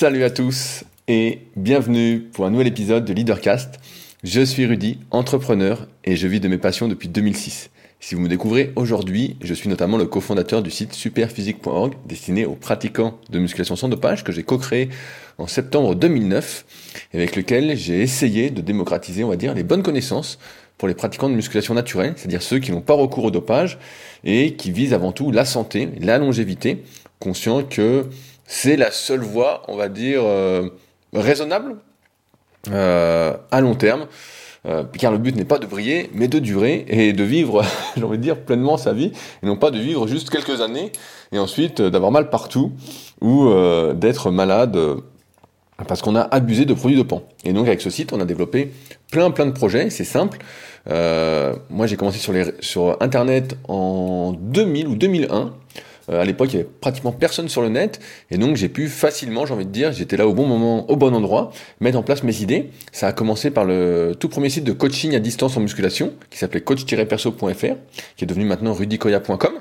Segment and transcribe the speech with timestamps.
[0.00, 3.78] Salut à tous et bienvenue pour un nouvel épisode de Leadercast.
[4.24, 7.68] Je suis Rudy, entrepreneur et je vis de mes passions depuis 2006.
[8.00, 12.54] Si vous me découvrez aujourd'hui, je suis notamment le cofondateur du site superphysique.org destiné aux
[12.54, 14.88] pratiquants de musculation sans dopage que j'ai co-créé
[15.36, 16.64] en septembre 2009
[17.12, 20.38] et avec lequel j'ai essayé de démocratiser, on va dire, les bonnes connaissances
[20.78, 23.78] pour les pratiquants de musculation naturelle, c'est-à-dire ceux qui n'ont pas recours au dopage
[24.24, 26.84] et qui visent avant tout la santé, la longévité,
[27.18, 28.06] conscient que
[28.50, 30.68] c'est la seule voie, on va dire, euh,
[31.12, 31.76] raisonnable
[32.68, 34.08] euh, à long terme.
[34.66, 37.64] Euh, car le but n'est pas de briller, mais de durer et de vivre,
[37.96, 40.90] j'ai envie de dire, pleinement sa vie, et non pas de vivre juste quelques années
[41.30, 42.72] et ensuite d'avoir mal partout
[43.20, 43.48] ou
[43.94, 44.76] d'être malade
[45.86, 47.22] parce qu'on a abusé de produits dopants.
[47.44, 48.72] Et donc avec ce site, on a développé
[49.12, 50.38] plein plein de projets, c'est simple.
[50.86, 52.18] moi j'ai commencé
[52.60, 55.52] sur, Internet en 2000 ou 2001.
[56.10, 58.00] Euh, à l'époque, il y avait pratiquement personne sur le net,
[58.30, 60.96] et donc j'ai pu facilement, j'ai envie de dire, j'étais là au bon moment, au
[60.96, 62.70] bon endroit, mettre en place mes idées.
[62.92, 66.38] Ça a commencé par le tout premier site de coaching à distance en musculation, qui
[66.38, 67.76] s'appelait coach-perso.fr,
[68.16, 69.60] qui est devenu maintenant rudicoya.com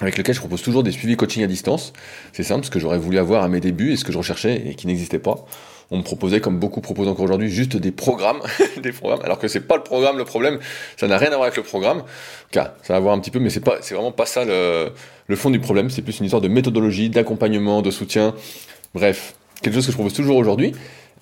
[0.00, 1.92] avec lequel je propose toujours des suivis coaching à distance.
[2.32, 4.62] C'est simple, ce que j'aurais voulu avoir à mes débuts et ce que je recherchais
[4.66, 5.46] et qui n'existait pas.
[5.90, 8.40] On me proposait, comme beaucoup proposent encore aujourd'hui, juste des programmes,
[8.82, 10.60] des programmes, alors que c'est pas le programme le problème,
[10.96, 12.04] ça n'a rien à voir avec le programme.
[12.50, 14.92] Car ça va voir un petit peu, mais c'est pas, c'est vraiment pas ça le,
[15.26, 15.90] le fond du problème.
[15.90, 18.34] C'est plus une histoire de méthodologie, d'accompagnement, de soutien.
[18.94, 20.72] Bref, quelque chose que je propose toujours aujourd'hui.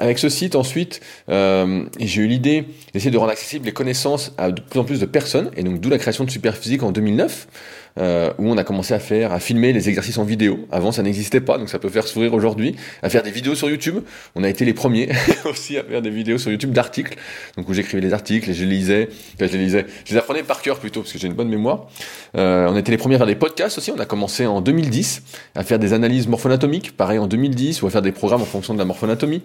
[0.01, 4.53] Avec ce site, ensuite, euh, j'ai eu l'idée d'essayer de rendre accessibles les connaissances à
[4.53, 7.49] de plus en plus de personnes, et donc d'où la création de Superphysique en 2009,
[7.99, 10.67] euh, où on a commencé à faire, à filmer les exercices en vidéo.
[10.71, 12.77] Avant, ça n'existait pas, donc ça peut faire sourire aujourd'hui.
[13.03, 13.99] À faire des vidéos sur YouTube.
[14.35, 15.09] On a été les premiers
[15.45, 17.17] aussi à faire des vidéos sur YouTube d'articles,
[17.57, 19.09] donc où j'écrivais les articles et je les lisais.
[19.41, 21.89] je les lisais, je les apprenais par cœur plutôt parce que j'ai une bonne mémoire.
[22.37, 23.91] Euh, on a été les premiers à faire des podcasts aussi.
[23.91, 25.23] On a commencé en 2010
[25.55, 28.75] à faire des analyses morphonatomiques, pareil en 2010, ou à faire des programmes en fonction
[28.75, 29.43] de la morphonatomie.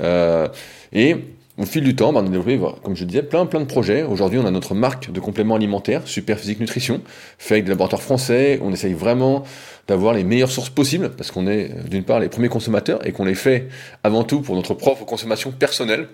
[0.00, 0.48] Euh,
[0.92, 1.16] et
[1.58, 4.02] au fil du temps, ben, on a développé, comme je disais, plein plein de projets.
[4.02, 7.00] Aujourd'hui, on a notre marque de compléments alimentaires, Super Physique Nutrition,
[7.38, 8.60] fait avec des laboratoires français.
[8.62, 9.44] On essaye vraiment
[9.88, 13.24] d'avoir les meilleures sources possibles, parce qu'on est d'une part les premiers consommateurs et qu'on
[13.24, 13.68] les fait
[14.04, 16.08] avant tout pour notre propre consommation personnelle.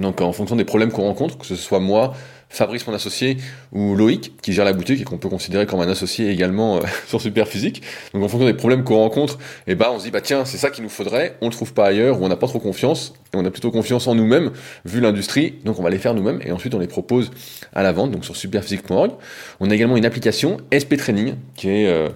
[0.00, 2.14] Donc en fonction des problèmes qu'on rencontre, que ce soit moi,
[2.54, 3.36] Fabrice, mon associé,
[3.72, 6.80] ou Loïc, qui gère la boutique et qu'on peut considérer comme un associé également euh,
[7.06, 7.82] sur Super Physique.
[8.12, 9.34] Donc en fonction des problèmes qu'on rencontre,
[9.66, 11.52] et eh ben, on se dit, bah tiens, c'est ça qu'il nous faudrait, on le
[11.52, 14.14] trouve pas ailleurs, ou on n'a pas trop confiance, et on a plutôt confiance en
[14.14, 14.52] nous-mêmes,
[14.84, 17.32] vu l'industrie, donc on va les faire nous-mêmes, et ensuite on les propose
[17.72, 19.12] à la vente, donc sur superphysique.org.
[19.60, 21.86] On a également une application, SP Training, qui est...
[21.88, 22.08] Euh,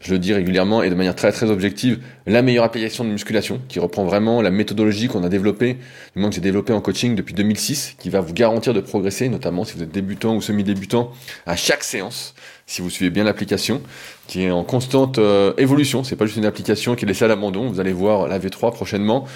[0.00, 3.60] je le dis régulièrement et de manière très très objective, la meilleure application de musculation
[3.68, 5.74] qui reprend vraiment la méthodologie qu'on a développée,
[6.14, 9.28] du moins que j'ai développé en coaching depuis 2006, qui va vous garantir de progresser,
[9.28, 11.12] notamment si vous êtes débutant ou semi-débutant,
[11.46, 12.34] à chaque séance,
[12.66, 13.82] si vous suivez bien l'application,
[14.26, 16.04] qui est en constante euh, évolution.
[16.04, 17.68] C'est pas juste une application qui est laissée à l'abandon.
[17.68, 19.26] Vous allez voir la V3 prochainement.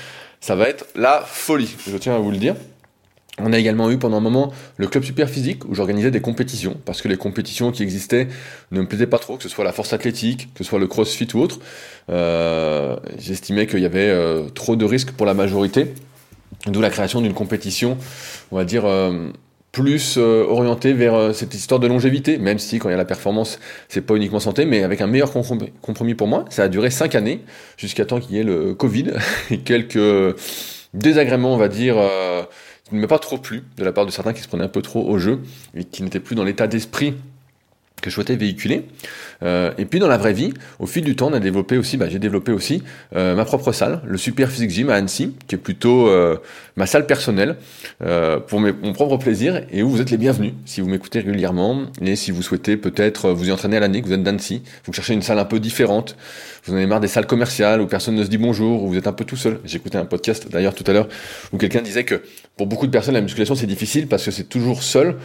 [0.41, 2.57] Ça va être la folie, je tiens à vous le dire.
[3.43, 6.77] On a également eu pendant un moment le club super physique où j'organisais des compétitions
[6.85, 8.29] parce que les compétitions qui existaient
[8.71, 10.87] ne me plaisaient pas trop, que ce soit la force athlétique, que ce soit le
[10.87, 11.59] crossfit ou autre.
[12.11, 15.93] Euh, j'estimais qu'il y avait euh, trop de risques pour la majorité,
[16.67, 17.97] d'où la création d'une compétition,
[18.51, 19.31] on va dire euh,
[19.73, 23.61] plus orientée vers cette histoire de longévité, même si quand il y a la performance,
[23.89, 26.45] c'est pas uniquement santé, mais avec un meilleur compromis pour moi.
[26.51, 27.45] Ça a duré cinq années
[27.77, 29.13] jusqu'à temps qu'il y ait le Covid
[29.53, 30.35] et quelques
[30.93, 31.95] désagréments, on va dire
[32.93, 35.09] ne pas trop plu de la part de certains qui se prenaient un peu trop
[35.09, 35.41] au jeu
[35.75, 37.15] et qui n'étaient plus dans l'état d'esprit
[38.01, 38.85] que je souhaitais véhiculer.
[39.43, 41.97] Euh, et puis dans la vraie vie, au fil du temps, on a développé aussi,
[41.97, 42.83] bah, j'ai développé aussi
[43.17, 46.37] euh, ma propre salle, le Super Physique Gym à Annecy, qui est plutôt euh,
[46.77, 47.57] ma salle personnelle
[48.49, 52.17] pour mon propre plaisir et où vous êtes les bienvenus si vous m'écoutez régulièrement et
[52.17, 55.15] si vous souhaitez peut-être vous y entraîner à l'année, que vous êtes d'Annecy, vous cherchez
[55.15, 56.17] une salle un peu différente,
[56.65, 58.97] vous en avez marre des salles commerciales où personne ne se dit bonjour, où vous
[58.97, 59.59] êtes un peu tout seul.
[59.73, 61.09] Écouté un podcast d'ailleurs tout à l'heure
[61.53, 62.23] où quelqu'un disait que
[62.57, 65.17] pour beaucoup de personnes la musculation c'est difficile parce que c'est toujours seul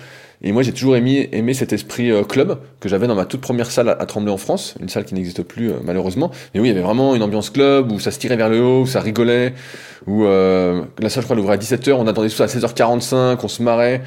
[0.41, 3.41] et moi, j'ai toujours aimé, aimé cet esprit euh, club que j'avais dans ma toute
[3.41, 6.31] première salle à, Tremblay en France, une salle qui n'existe plus euh, malheureusement.
[6.53, 8.61] Mais oui, il y avait vraiment une ambiance club où ça se tirait vers le
[8.61, 9.53] haut, où ça rigolait,
[10.07, 12.47] où euh, la salle, je crois, elle ouvrait à 17h, on attendait tout ça à
[12.47, 14.01] 16h45, on se marrait.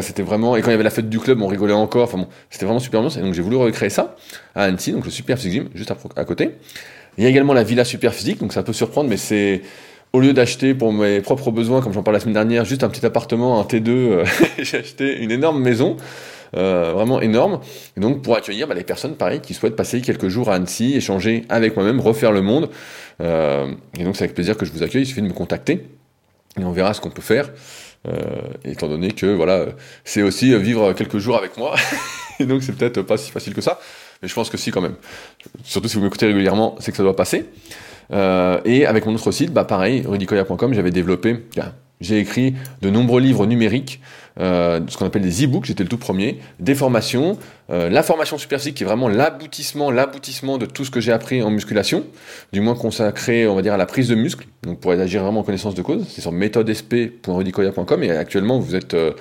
[0.00, 2.02] C'était vraiment, et quand il y avait la fête du club, on rigolait encore.
[2.02, 3.16] Enfin bon, c'était vraiment super ambiance.
[3.16, 4.16] Et donc j'ai voulu recréer ça
[4.56, 6.50] à Annecy, donc le Super Physique Gym, juste à, à côté.
[7.16, 9.62] Il y a également la Villa Super Physique, donc ça peut surprendre, mais c'est
[10.12, 12.88] au lieu d'acheter pour mes propres besoins, comme j'en parle la semaine dernière, juste un
[12.88, 14.24] petit appartement, un T2, euh,
[14.58, 15.96] j'ai acheté une énorme maison.
[16.56, 17.58] Euh, vraiment énorme.
[17.96, 20.94] Et donc pour accueillir bah, les personnes, pareil, qui souhaitent passer quelques jours à Annecy,
[20.94, 22.70] échanger avec moi-même, refaire le monde.
[23.20, 25.02] Euh, et donc c'est avec plaisir que je vous accueille.
[25.02, 25.84] Il suffit de me contacter
[26.56, 27.50] et on verra ce qu'on peut faire.
[28.64, 29.66] Étant donné que voilà,
[30.04, 31.74] c'est aussi vivre quelques jours avec moi.
[32.38, 33.80] et donc c'est peut-être pas si facile que ça,
[34.22, 34.94] mais je pense que si quand même.
[35.64, 37.46] Surtout si vous m'écoutez régulièrement, c'est que ça doit passer.
[38.10, 41.44] Et avec mon autre site, bah pareil, rudicoya.com, j'avais développé,
[42.00, 44.00] j'ai écrit de nombreux livres numériques,
[44.40, 47.38] euh, ce qu'on appelle des e-books, j'étais le tout premier, des formations,
[47.70, 51.42] euh, la formation superphysique qui est vraiment l'aboutissement, l'aboutissement de tout ce que j'ai appris
[51.42, 52.04] en musculation,
[52.52, 55.40] du moins consacré, on va dire, à la prise de muscle, donc pour agir vraiment
[55.40, 58.94] en connaissance de cause, c'est sur méthodesp.rudicoya.com et actuellement vous êtes...
[58.94, 59.12] Euh,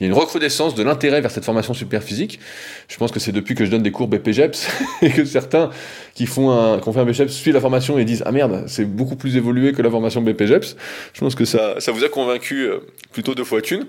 [0.00, 2.40] il y a une recrudescence de l'intérêt vers cette formation super physique.
[2.88, 4.66] Je pense que c'est depuis que je donne des cours BPGEPS
[5.02, 5.70] et que certains
[6.14, 8.64] qui font un, qui ont fait un BPGEPS suivent la formation et disent ah merde
[8.66, 10.76] c'est beaucoup plus évolué que la formation BPGEPS.
[11.12, 12.80] Je pense que ça ça vous a convaincu euh,
[13.12, 13.86] plutôt deux fois qu'une,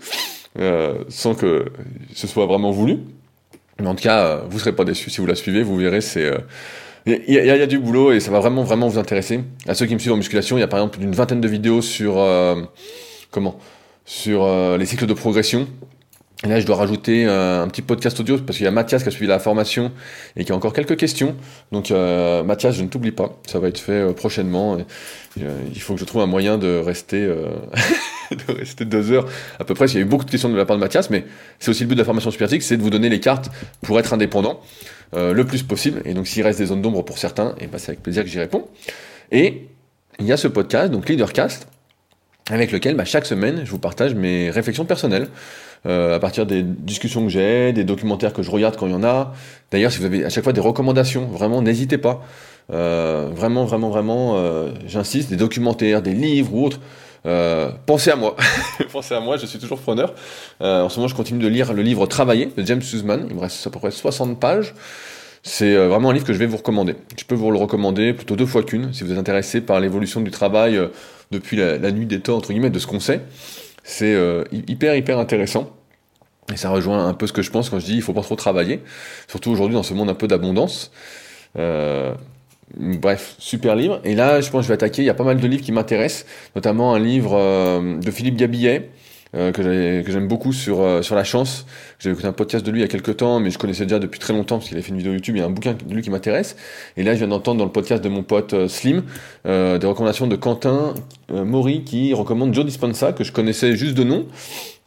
[0.60, 1.66] euh, sans que
[2.14, 3.00] ce soit vraiment voulu.
[3.80, 5.64] Mais en tout cas, euh, vous serez pas déçus si vous la suivez.
[5.64, 6.32] Vous verrez c'est
[7.08, 9.42] il y, y, a du boulot et ça va vraiment vraiment vous intéresser.
[9.68, 11.48] À ceux qui me suivent en musculation, il y a par exemple une vingtaine de
[11.48, 12.16] vidéos sur
[13.30, 13.60] comment?
[14.06, 15.68] Sur les cycles de progression
[16.46, 19.02] et là, je dois rajouter euh, un petit podcast audio parce qu'il y a Mathias
[19.02, 19.92] qui a suivi la formation
[20.36, 21.36] et qui a encore quelques questions.
[21.72, 23.40] Donc, euh, Mathias, je ne t'oublie pas.
[23.48, 24.78] Ça va être fait euh, prochainement.
[25.38, 27.26] il faut que je trouve un moyen de rester,
[28.32, 29.28] de rester deux heures
[29.60, 29.88] à peu près.
[29.88, 31.26] Il y a eu beaucoup de questions de la part de Mathias, mais
[31.58, 33.50] c'est aussi le but de la formation Supertic, c'est de vous donner les cartes
[33.82, 34.62] pour être indépendant
[35.14, 36.02] le plus possible.
[36.06, 38.24] Et donc, s'il reste des zones d'ombre pour certains, et eh ben, c'est avec plaisir
[38.24, 38.68] que j'y réponds.
[39.32, 39.68] Et
[40.20, 41.68] il y a ce podcast, donc Leadercast,
[42.50, 45.30] avec lequel bah, chaque semaine, je vous partage mes réflexions personnelles.
[45.86, 48.96] Euh, à partir des discussions que j'ai, des documentaires que je regarde quand il y
[48.96, 49.34] en a.
[49.72, 52.24] D'ailleurs, si vous avez à chaque fois des recommandations, vraiment, n'hésitez pas.
[52.72, 56.80] Euh, vraiment, vraiment, vraiment, euh, j'insiste, des documentaires, des livres ou autres.
[57.26, 58.36] Euh, pensez à moi,
[58.92, 60.14] pensez à moi, je suis toujours preneur.
[60.62, 63.26] Euh, en ce moment, je continue de lire le livre Travailler de James Sussman.
[63.30, 64.74] Il me reste à peu près 60 pages.
[65.44, 66.96] C'est vraiment un livre que je vais vous recommander.
[67.20, 70.22] Je peux vous le recommander plutôt deux fois qu'une, si vous êtes intéressé par l'évolution
[70.22, 70.80] du travail
[71.30, 73.22] depuis la, nuit des temps, entre guillemets, de ce qu'on sait.
[73.88, 74.16] C'est
[74.52, 75.70] hyper, hyper intéressant.
[76.54, 78.22] Et ça rejoint un peu ce que je pense quand je dis il faut pas
[78.22, 78.82] trop travailler,
[79.28, 80.92] surtout aujourd'hui dans ce monde un peu d'abondance.
[81.58, 82.14] Euh,
[82.78, 84.00] bref, super livre.
[84.04, 85.02] Et là, je pense que je vais attaquer.
[85.02, 88.36] Il y a pas mal de livres qui m'intéressent, notamment un livre euh, de Philippe
[88.36, 88.90] Gabillet.
[89.34, 91.66] Euh, que j'aime beaucoup sur euh, sur la chance.
[92.00, 94.00] J'avais écouté un podcast de lui il y a quelques temps, mais je connaissais déjà
[94.00, 95.36] depuis très longtemps parce qu'il a fait une vidéo YouTube.
[95.36, 96.56] Il y a un bouquin de lui qui m'intéresse.
[96.96, 99.04] Et là, je viens d'entendre dans le podcast de mon pote euh, Slim
[99.46, 100.94] des recommandations de Quentin
[101.30, 104.26] Maury qui recommande Joe Dispenza que je connaissais juste de nom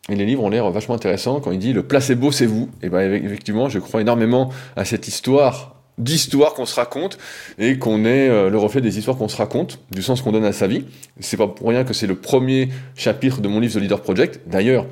[0.08, 2.68] et les livres ont l'air vachement intéressants quand il dit le placebo c'est vous.
[2.82, 7.18] Et ben effectivement, je crois énormément à cette histoire d'histoire qu'on se raconte
[7.58, 10.44] et qu'on est euh, le reflet des histoires qu'on se raconte, du sens qu'on donne
[10.44, 10.84] à sa vie.
[11.20, 14.40] C'est pas pour rien que c'est le premier chapitre de mon livre The Leader Project.
[14.46, 14.86] D'ailleurs,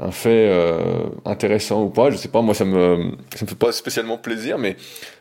[0.00, 3.54] un fait euh, intéressant ou pas, je sais pas, moi ça me ça me fait
[3.54, 4.76] pas spécialement plaisir, mais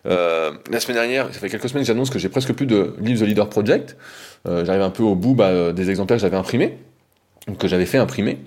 [0.08, 3.24] euh, la semaine dernière, ça fait quelques semaines, j'annonce que j'ai presque plus de livres
[3.24, 3.98] The Leader Project.
[4.46, 6.78] J'arrive un peu au bout bah, des exemplaires que j'avais imprimés
[7.60, 8.38] que j'avais fait imprimer.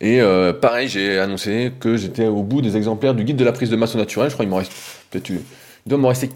[0.00, 0.20] Et
[0.60, 3.76] pareil, j'ai annoncé que j'étais au bout des exemplaires du guide de la prise de
[3.76, 4.30] masse naturelle.
[4.30, 4.72] Je crois qu'il m'en reste
[5.10, 5.30] peut-être,
[5.86, 6.30] il doit m'en rester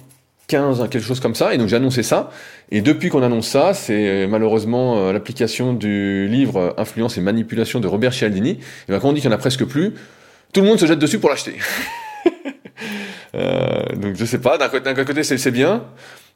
[0.48, 1.54] 15, quelque chose comme ça.
[1.54, 2.30] Et donc j'ai annoncé ça.
[2.70, 7.86] Et depuis qu'on annonce ça, c'est malheureusement euh, l'application du livre Influence et manipulation de
[7.86, 8.50] Robert Cialdini.
[8.50, 9.94] Et ben quand on dit qu'il y en a presque plus,
[10.52, 11.56] tout le monde se jette dessus pour l'acheter.
[13.34, 14.58] euh, donc je sais pas.
[14.58, 15.84] D'un côté, c'est bien.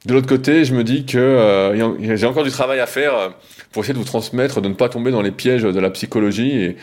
[0.04, 3.28] De l'autre côté, je me dis que euh, j'ai encore du travail à faire euh,
[3.70, 6.76] pour essayer de vous transmettre, de ne pas tomber dans les pièges de la psychologie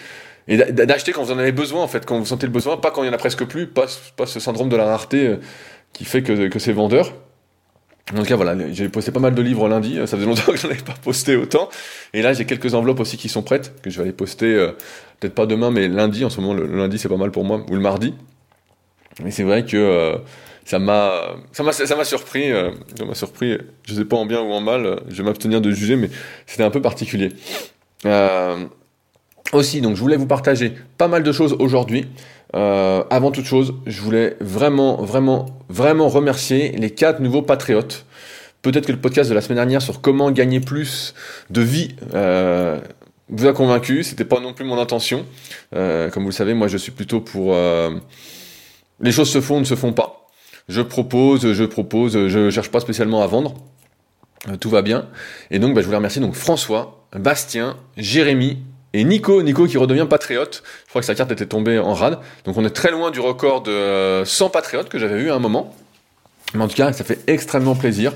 [0.48, 2.90] et, d'acheter quand vous en avez besoin, en fait, quand vous sentez le besoin, pas
[2.90, 3.86] quand il y en a presque plus, pas,
[4.18, 5.36] pas ce syndrome de la rareté euh,
[5.94, 7.14] qui fait que, que c'est vendeur.
[8.14, 10.58] En tout cas, voilà, j'ai posté pas mal de livres lundi, ça faisait longtemps que
[10.58, 11.70] j'en avais pas posté autant.
[12.14, 14.56] Et là, j'ai quelques enveloppes aussi qui sont prêtes, que je vais aller poster,
[15.20, 17.64] peut-être pas demain, mais lundi, en ce moment, le, lundi c'est pas mal pour moi,
[17.70, 18.16] ou le mardi.
[19.24, 20.20] Mais c'est vrai que
[20.70, 24.28] ça m'a ça m'a ça m'a surpris euh, ça m'a surpris je sais pas en
[24.28, 26.12] bien ou en mal je vais m'abstenir de juger mais
[26.46, 27.32] c'était un peu particulier
[28.06, 28.66] euh,
[29.54, 32.08] aussi donc je voulais vous partager pas mal de choses aujourd'hui.
[32.56, 38.06] Euh, avant toute chose je voulais vraiment vraiment vraiment remercier les quatre nouveaux patriotes.
[38.62, 41.14] Peut-être que le podcast de la semaine dernière sur comment gagner plus
[41.50, 42.80] de vie euh,
[43.30, 44.04] vous a convaincu.
[44.04, 45.26] C'était pas non plus mon intention.
[45.72, 47.56] Comme vous le savez moi je suis plutôt pour
[49.02, 50.28] les choses se font ou ne se font pas.
[50.68, 53.56] Je propose, je propose, je cherche pas spécialement à vendre.
[54.48, 55.08] Euh, tout va bien.
[55.52, 58.60] Et donc, bah, je voulais remercier donc François, Bastien, Jérémy
[58.94, 59.42] et Nico.
[59.42, 60.64] Nico qui redevient patriote.
[60.86, 62.20] Je crois que sa carte était tombée en rade.
[62.46, 65.36] Donc, on est très loin du record de 100 euh, patriotes que j'avais vu à
[65.36, 65.76] un moment.
[66.54, 68.14] Mais en tout cas, ça fait extrêmement plaisir.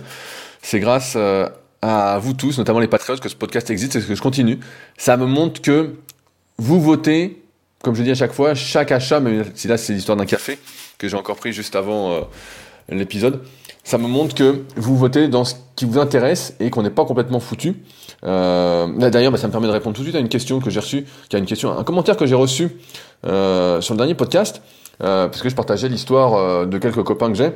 [0.62, 1.48] C'est grâce euh,
[1.82, 4.60] à vous tous, notamment les patriotes, que ce podcast existe et que je continue.
[4.98, 5.96] Ça me montre que
[6.58, 7.44] vous votez,
[7.84, 10.58] comme je dis à chaque fois, chaque achat, même si là c'est l'histoire d'un café,
[10.98, 12.22] que j'ai encore pris juste avant euh,
[12.90, 13.44] l'épisode,
[13.84, 17.06] ça me montre que vous votez dans ce qui vous intéresse et qu'on n'est pas
[17.06, 17.84] complètement foutu.
[18.24, 20.70] Euh, D'ailleurs, bah, ça me permet de répondre tout de suite à une question que
[20.70, 22.78] j'ai reçue, qui a une question, un commentaire que j'ai reçu
[23.26, 24.62] euh, sur le dernier podcast,
[25.04, 27.52] euh, parce que je partageais l'histoire euh, de quelques copains que j'ai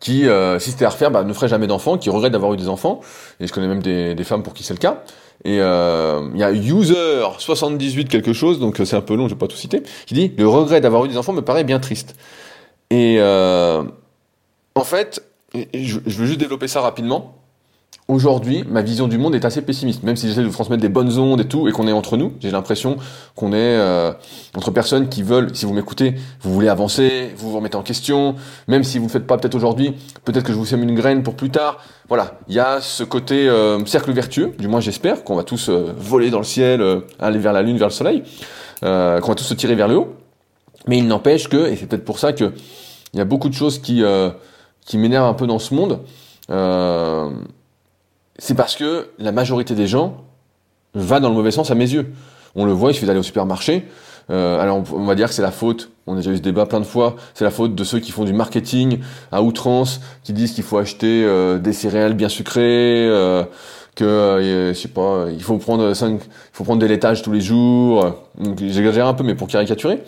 [0.00, 0.26] qui,
[0.58, 3.00] si c'était à refaire, bah, ne ferait jamais d'enfants, qui regrette d'avoir eu des enfants.
[3.38, 5.04] Et je connais même des, des femmes pour qui c'est le cas.
[5.44, 9.38] Et il y a user 78 quelque chose, donc c'est un peu long, je vais
[9.38, 12.16] pas tout citer, qui dit le regret d'avoir eu des enfants me paraît bien triste.
[12.90, 13.20] Et
[14.74, 15.22] en fait,
[15.54, 17.36] je, veux juste développer ça rapidement.
[18.08, 20.88] Aujourd'hui, ma vision du monde est assez pessimiste, même si j'essaie de vous transmettre des
[20.88, 22.32] bonnes ondes et tout, et qu'on est entre nous.
[22.40, 22.96] J'ai l'impression
[23.36, 24.12] qu'on est euh,
[24.56, 28.34] entre personnes qui veulent, si vous m'écoutez, vous voulez avancer, vous vous remettez en question,
[28.66, 30.96] même si vous ne le faites pas peut-être aujourd'hui, peut-être que je vous sème une
[30.96, 31.78] graine pour plus tard.
[32.08, 35.68] Voilà, il y a ce côté euh, cercle vertueux, du moins j'espère, qu'on va tous
[35.68, 36.82] euh, voler dans le ciel,
[37.20, 38.24] aller vers la lune, vers le soleil,
[38.80, 40.16] qu'on va tous se tirer vers le haut.
[40.88, 42.52] Mais il n'empêche que, et c'est peut-être pour ça que
[43.12, 44.02] il y a beaucoup de choses qui
[44.84, 46.00] qui m'énerve un peu dans ce monde,
[46.50, 47.30] euh,
[48.38, 50.24] c'est parce que la majorité des gens
[50.94, 52.12] va dans le mauvais sens à mes yeux.
[52.56, 53.86] On le voit, il suffit d'aller au supermarché.
[54.30, 56.64] Euh, alors on, va dire que c'est la faute, on a déjà eu ce débat
[56.64, 59.00] plein de fois, c'est la faute de ceux qui font du marketing
[59.32, 63.42] à outrance, qui disent qu'il faut acheter euh, des céréales bien sucrées, euh,
[63.96, 67.32] que euh, je sais pas, il faut prendre 5, il faut prendre des laitages tous
[67.32, 68.14] les jours.
[68.58, 70.02] J'exagère un peu, mais pour caricaturer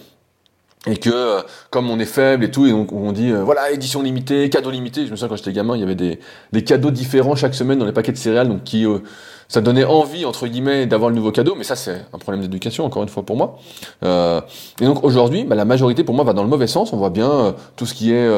[0.86, 3.70] et que euh, comme on est faible et tout, et donc on dit euh, voilà
[3.70, 5.06] édition limitée, cadeau limité.
[5.06, 6.18] Je me souviens quand j'étais gamin, il y avait des,
[6.52, 8.98] des cadeaux différents chaque semaine dans les paquets de céréales, donc qui euh,
[9.46, 11.54] ça donnait envie entre guillemets d'avoir le nouveau cadeau.
[11.56, 13.58] Mais ça c'est un problème d'éducation encore une fois pour moi.
[14.02, 16.92] et donc aujourd'hui, bah, la majorité pour moi va dans le mauvais sens.
[16.92, 18.28] On voit bien tout ce qui est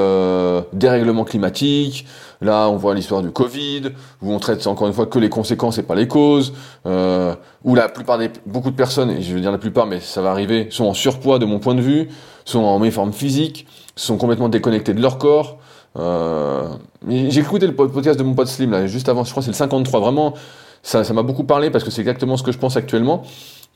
[0.73, 2.07] dérèglement climatique.
[2.41, 5.79] Là, on voit l'histoire du Covid, où on traite encore une fois que les conséquences
[5.79, 6.53] et pas les causes,
[6.85, 10.21] où la plupart des beaucoup de personnes, et je veux dire la plupart, mais ça
[10.21, 12.09] va arriver, sont en surpoids de mon point de vue
[12.45, 15.59] sont en méforme physique, sont complètement déconnectés de leur corps.
[15.97, 16.69] Euh,
[17.09, 19.57] j'ai écouté le podcast de mon pote Slim là, juste avant, je crois c'est le
[19.57, 20.01] 53.
[20.01, 20.35] Vraiment,
[20.83, 23.23] ça, m'a beaucoup parlé parce que c'est exactement ce que je pense actuellement,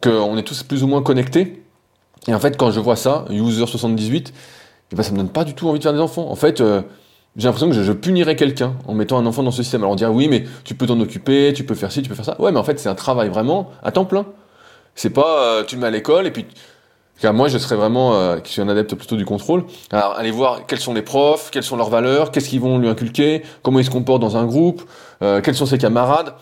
[0.02, 1.62] qu'on est tous plus ou moins connectés.
[2.26, 4.34] Et en fait, quand je vois ça, user 78,
[4.92, 6.30] eh ben, ça me donne pas du tout envie de faire des enfants.
[6.30, 6.82] En fait, euh,
[7.36, 9.82] j'ai l'impression que je, punirais quelqu'un en mettant un enfant dans ce système.
[9.82, 12.14] Alors on dirait oui, mais tu peux t'en occuper, tu peux faire ci, tu peux
[12.14, 12.40] faire ça.
[12.40, 14.26] Ouais, mais en fait, c'est un travail vraiment à temps plein.
[14.94, 16.44] C'est pas euh, tu le mets à l'école et puis
[17.20, 19.64] car moi, je serais vraiment, euh, qui suis un adepte plutôt du contrôle.
[19.90, 22.88] Alors, aller voir quels sont les profs, quelles sont leurs valeurs, qu'est-ce qu'ils vont lui
[22.88, 24.82] inculquer, comment il se comporte dans un groupe,
[25.22, 26.34] euh, quels sont ses camarades.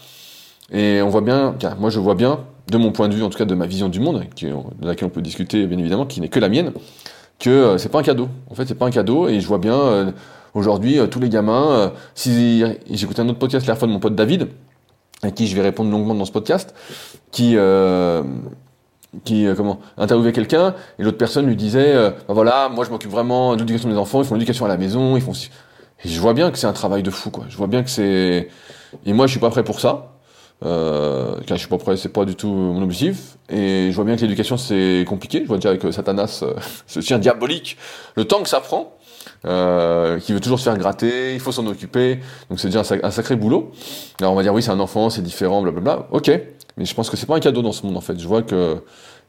[0.72, 2.40] Et on voit bien, car moi je vois bien,
[2.70, 5.06] de mon point de vue, en tout cas de ma vision du monde, de laquelle
[5.06, 6.72] on peut discuter bien évidemment, qui n'est que la mienne,
[7.38, 8.28] que euh, c'est pas un cadeau.
[8.50, 10.10] En fait, c'est pas un cadeau, et je vois bien euh,
[10.54, 11.92] aujourd'hui tous les gamins.
[12.14, 14.48] si j'écoutais un autre podcast la fois de mon pote David,
[15.22, 16.74] à qui je vais répondre longuement dans ce podcast,
[17.30, 17.56] qui
[19.24, 22.90] qui euh, comment interviewait quelqu'un et l'autre personne lui disait euh, bah voilà moi je
[22.90, 25.32] m'occupe vraiment de l'éducation des enfants ils font l'éducation à la maison ils font
[26.04, 27.44] et je vois bien que c'est un travail de fou quoi.
[27.48, 28.48] Je vois bien que c'est
[29.04, 30.12] et moi je suis pas prêt pour ça.
[30.64, 33.36] Euh, car je suis pas prêt c'est pas du tout mon objectif.
[33.48, 35.40] Et je vois bien que l'éducation c'est compliqué.
[35.42, 36.44] Je vois déjà avec euh, Satanas
[36.86, 37.76] ce chien diabolique
[38.14, 38.96] le temps que ça prend
[39.44, 43.10] euh, qui veut toujours se faire gratter, il faut s'en occuper, donc c'est déjà un,
[43.10, 43.72] sacré boulot.
[44.20, 46.30] Alors on va dire oui c'est un enfant, c'est différent, blablabla, ok,
[46.76, 48.18] mais je pense que c'est pas un cadeau dans ce monde en fait.
[48.18, 48.80] Je vois que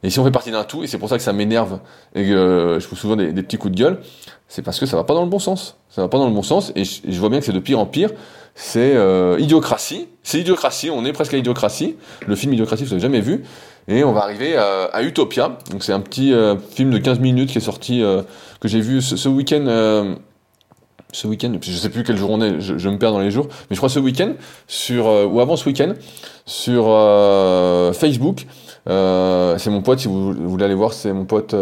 [0.02, 1.80] et si on fait partie d'un tout, et c'est pour ça que ça m'énerve
[2.14, 4.00] et que euh, je trouve souvent des, petits coups de gueule,
[4.46, 5.76] c'est parce que ça va pas dans le bon sens.
[5.90, 7.80] Ça va pas dans le bon sens et je, vois bien que c'est de pire
[7.80, 8.10] en pire.
[8.54, 10.90] C'est euh, idiocratie, c'est idiocratie.
[10.90, 11.96] On est presque à idiocratie.
[12.26, 13.44] Le film Idiocratie, vous l'avez jamais vu.
[13.88, 15.58] Et on va arriver à, Utopia.
[15.70, 18.02] Donc c'est un petit euh, film de 15 minutes qui est sorti
[18.60, 20.16] que j'ai vu ce, ce week-end
[21.12, 23.46] ce week-end, je sais plus quel jour on est, je, me perds dans les jours,
[23.70, 24.34] mais je crois ce week-end,
[24.66, 25.94] sur, euh, ou avant ce week-end,
[26.44, 28.46] sur euh, Facebook,
[28.88, 31.54] euh, c'est mon pote, si vous, voulez aller voir, c'est mon pote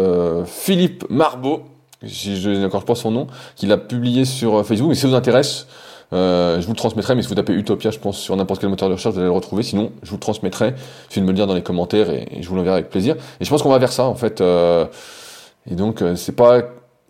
[0.45, 1.63] Philippe Marbeau,
[2.05, 5.15] si je n'accorde pas son nom, qui l'a publié sur Facebook, mais si ça vous
[5.15, 5.67] intéresse,
[6.11, 8.89] je vous le transmettrai, mais si vous tapez Utopia, je pense, sur n'importe quel moteur
[8.89, 9.63] de recherche, vous allez le retrouver.
[9.63, 10.73] Sinon, je vous le transmettrai.
[11.07, 13.15] Suffit de me le dire dans les commentaires et, je vous l'enverrai avec plaisir.
[13.39, 14.41] Et je pense qu'on va vers ça, en fait.
[14.41, 16.61] et donc, c'est pas,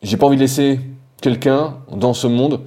[0.02, 0.80] j'ai pas envie de laisser
[1.22, 2.62] quelqu'un dans ce monde,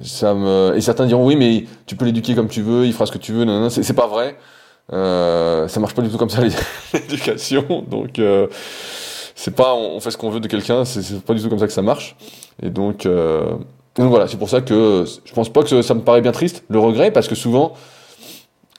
[0.00, 3.18] et certains diront oui, mais tu peux l'éduquer comme tu veux, il fera ce que
[3.18, 4.36] tu veux, non, non, c'est pas vrai.
[4.92, 6.42] Euh, ça marche pas du tout comme ça
[6.94, 8.46] l'éducation, donc euh,
[9.34, 11.66] c'est pas on fait ce qu'on veut de quelqu'un, c'est pas du tout comme ça
[11.66, 12.16] que ça marche.
[12.62, 13.50] Et donc, euh,
[13.96, 16.64] donc voilà, c'est pour ça que je pense pas que ça me paraît bien triste,
[16.68, 17.72] le regret, parce que souvent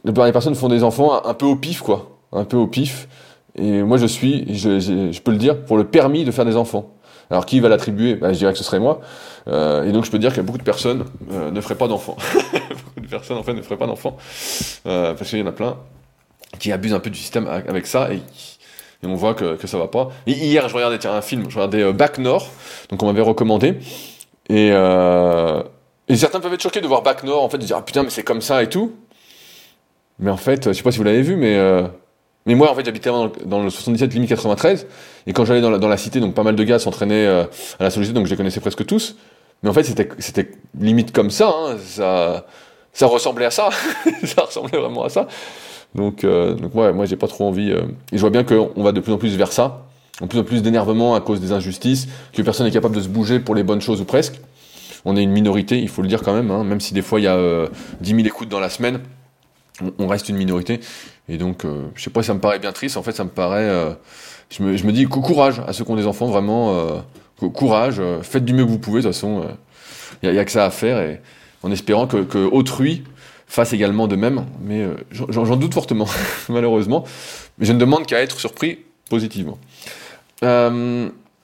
[0.05, 3.09] les personnes font des enfants un, peu au pif, quoi, un peu au pif.
[3.55, 6.91] Et moi je suis, je peux le dire, pour le permis de faire des enfants.
[7.29, 8.15] Alors qui va l'attribuer?
[8.15, 9.01] Bah, Je dirais que ce serait moi.
[9.47, 12.17] Euh, et donc je peux dire que beaucoup de personnes euh, ne feraient pas d'enfants.
[12.85, 14.17] beaucoup de personnes en fait ne feraient pas d'enfants.
[14.85, 15.77] Euh, parce qu'il y en a plein
[16.59, 18.21] qui abusent un peu du système avec ça et,
[19.03, 20.09] on voit que, que ça va pas.
[20.25, 22.49] Et hier je regardais un film, je regardais Back Nord,
[22.89, 23.77] donc on m'avait recommandé.
[24.49, 27.83] Et, et certains peuvent être choqués de voir Back Nord, en fait, de dire ah,
[27.83, 28.95] putain mais c'est comme ça et tout.
[30.19, 31.57] Mais en fait, je sais pas si vous l'avez vu, mais
[32.47, 34.87] mais moi, en fait, j'habitais dans, le 77 limite 93,
[35.27, 37.43] et quand j'allais dans la, dans cité, donc pas mal de gars s'entraînaient euh,
[37.79, 39.15] à la solitude, donc je les connaissais presque tous.
[39.61, 41.77] Mais en fait, c'était, limite comme ça, hein.
[41.83, 42.45] ça,
[42.93, 43.69] ça ressemblait à ça,
[44.23, 45.27] ça ressemblait vraiment à ça.
[45.95, 47.71] Donc, euh, donc ouais, moi j'ai pas trop envie.
[47.71, 49.85] Euh, et je vois bien qu'on va de plus en plus vers ça,
[50.21, 53.07] en plus en plus d'énervement à cause des injustices, que personne n'est capable de se
[53.07, 54.39] bouger pour les bonnes choses ou presque.
[55.05, 57.19] On est une minorité, il faut le dire quand même, hein, même si des fois
[57.19, 57.67] il y a euh,
[58.01, 58.99] 10 000 écoutes dans la semaine,
[59.99, 60.79] on reste une minorité.
[61.29, 62.97] Et donc, euh, je sais pas, ça me paraît bien triste.
[62.97, 63.63] En fait, ça me paraît.
[63.63, 63.91] euh,
[64.49, 68.01] je, me, dis courage à ceux qui ont des enfants, vraiment euh, courage.
[68.21, 69.01] faites du mieux que vous pouvez.
[69.01, 69.45] De toute façon,
[70.23, 70.99] il n'y a, que ça à faire.
[70.99, 71.19] Et
[71.63, 73.03] en espérant que, que autrui
[73.47, 74.45] fasse également de même.
[74.61, 76.07] Mais j'en doute fortement,
[76.49, 77.03] malheureusement.
[77.57, 78.79] Mais je ne demande qu'à être surpris
[79.09, 79.57] positivement.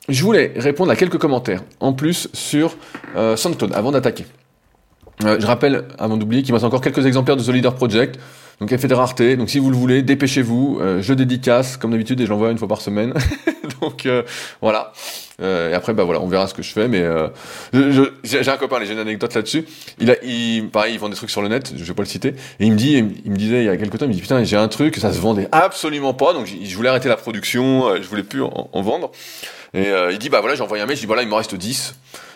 [0.10, 2.75] Je voulais répondre à quelques commentaires en plus sur
[3.16, 3.38] euh,
[3.74, 4.25] avant d'attaquer.
[5.22, 8.20] Je rappelle, avant d'oublier, qu'il me reste encore quelques exemplaires de The Leader Project.
[8.63, 9.36] Donc effet de rareté.
[9.36, 10.79] Donc si vous le voulez, dépêchez-vous.
[10.79, 13.13] Euh, je dédicace comme d'habitude et j'envoie une fois par semaine.
[13.82, 14.24] donc euh,
[14.62, 14.93] voilà.
[15.41, 16.88] Euh, et après bah voilà, on verra ce que je fais.
[16.88, 17.03] Mais
[18.24, 19.65] j'ai un copain, j'ai une anecdote là-dessus.
[20.00, 21.74] Il pareil, il vend des trucs sur le net.
[21.75, 22.29] Je vais pas le citer.
[22.62, 22.93] Et il me dit,
[23.25, 24.96] il me disait il y a quelques temps, il me dit putain j'ai un truc,
[24.96, 26.32] ça se vendait absolument pas.
[26.32, 29.12] Donc je voulais arrêter la production, je voulais plus en, en vendre.
[29.74, 31.53] Et il dit bah voilà j'ai envoyé un mail, je dis voilà il me reste
[31.53, 31.96] 10.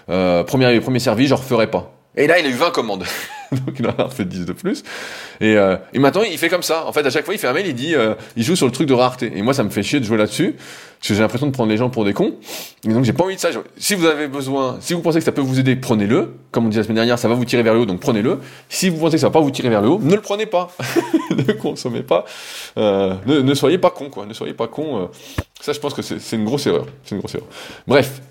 [0.09, 1.93] Euh, premier, premier servi, je referai pas.
[2.15, 3.05] Et là, il a eu 20 commandes.
[3.65, 4.83] Donc, il en a fait 10 de plus.
[5.39, 6.85] Et, euh, et maintenant, il fait comme ça.
[6.85, 8.65] En fait, à chaque fois, il fait un mail, il dit, euh, il joue sur
[8.65, 9.31] le truc de rareté.
[9.35, 10.55] Et moi, ça me fait chier de jouer là-dessus.
[10.99, 12.33] Parce que j'ai l'impression de prendre les gens pour des cons.
[12.83, 13.49] Et donc, j'ai pas envie de ça.
[13.77, 16.33] Si vous avez besoin, si vous pensez que ça peut vous aider, prenez-le.
[16.51, 18.39] Comme on dit la semaine dernière, ça va vous tirer vers le haut, donc prenez-le.
[18.67, 20.47] Si vous pensez que ça va pas vous tirer vers le haut, ne le prenez
[20.47, 20.69] pas.
[21.31, 22.25] ne consommez pas.
[22.77, 24.25] Euh, ne, soyez pas con, quoi.
[24.25, 25.09] Ne soyez pas con.
[25.61, 26.87] Ça, je pense que c'est une grosse erreur.
[27.03, 27.47] C'est une grosse erreur.
[27.85, 28.21] Bref.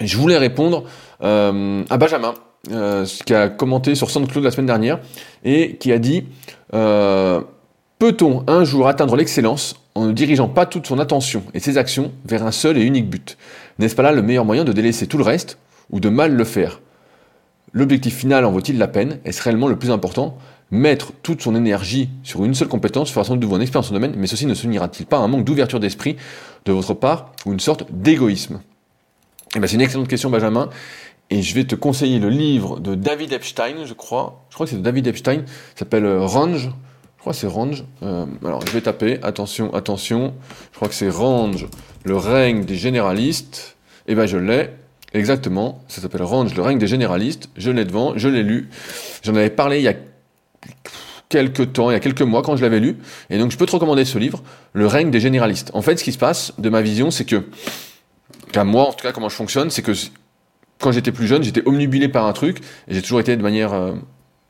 [0.00, 0.84] Je voulais répondre
[1.20, 2.34] à Benjamin,
[2.70, 4.98] euh, qui a commenté sur SoundCloud la semaine dernière,
[5.44, 6.24] et qui a dit
[6.74, 7.40] euh,
[7.98, 12.12] Peut-on un jour atteindre l'excellence en ne dirigeant pas toute son attention et ses actions
[12.24, 13.38] vers un seul et unique but?
[13.78, 15.58] N'est-ce pas là le meilleur moyen de délaisser tout le reste
[15.90, 16.80] ou de mal le faire?
[17.72, 19.18] L'objectif final en vaut-il la peine?
[19.24, 20.38] Est-ce réellement le plus important?
[20.70, 23.82] Mettre toute son énergie sur une seule compétence fera sans doute de vous un expert
[23.84, 26.16] son domaine, mais ceci ne soulignera-t-il pas un manque d'ouverture d'esprit
[26.66, 28.60] de votre part ou une sorte d'égoïsme?
[29.56, 30.68] Eh ben, c'est une excellente question, Benjamin.
[31.30, 34.46] Et je vais te conseiller le livre de David Epstein, je crois.
[34.48, 35.44] Je crois que c'est de David Epstein.
[35.76, 36.70] S'appelle euh, Range.
[37.16, 37.84] Je crois que c'est Range.
[38.02, 39.18] Euh, alors, je vais taper.
[39.22, 40.34] Attention, attention.
[40.72, 41.66] Je crois que c'est Range,
[42.04, 43.76] le règne des généralistes.
[44.06, 44.70] Eh ben, je l'ai.
[45.12, 45.82] Exactement.
[45.88, 47.50] Ça s'appelle Range, le règne des généralistes.
[47.56, 48.16] Je l'ai devant.
[48.16, 48.70] Je l'ai lu.
[49.22, 49.94] J'en avais parlé il y a
[51.28, 52.96] quelques temps, il y a quelques mois quand je l'avais lu.
[53.28, 55.70] Et donc, je peux te recommander ce livre, Le règne des généralistes.
[55.74, 57.44] En fait, ce qui se passe, de ma vision, c'est que
[58.64, 59.92] moi, en tout cas, comment je fonctionne, c'est que
[60.80, 63.72] quand j'étais plus jeune, j'étais omnubilé par un truc, et j'ai toujours été de manière,
[63.72, 63.92] euh,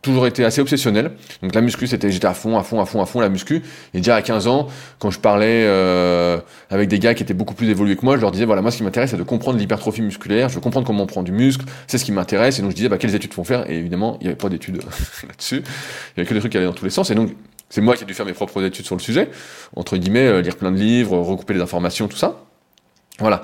[0.03, 1.13] toujours été assez obsessionnel.
[1.43, 3.63] Donc la muscu, c'était, j'étais à fond, à fond, à fond, à fond la muscu.
[3.95, 6.39] Et déjà à 15 ans, quand je parlais euh,
[6.71, 8.71] avec des gars qui étaient beaucoup plus évolués que moi, je leur disais voilà, moi,
[8.71, 10.49] ce qui m'intéresse, c'est de comprendre l'hypertrophie musculaire.
[10.49, 11.65] Je veux comprendre comment on prend du muscle.
[11.87, 12.59] C'est ce qui m'intéresse.
[12.59, 13.69] Et donc je disais bah, quelles études font faire?
[13.71, 14.77] Et évidemment, il n'y avait pas d'études
[15.27, 15.63] là-dessus.
[15.65, 17.11] Il y avait que des trucs qui allaient dans tous les sens.
[17.11, 17.31] Et donc
[17.71, 19.29] c'est moi qui ai dû faire mes propres études sur le sujet,
[19.77, 22.48] entre guillemets, euh, lire plein de livres, recouper les informations, tout ça.
[23.21, 23.43] Voilà.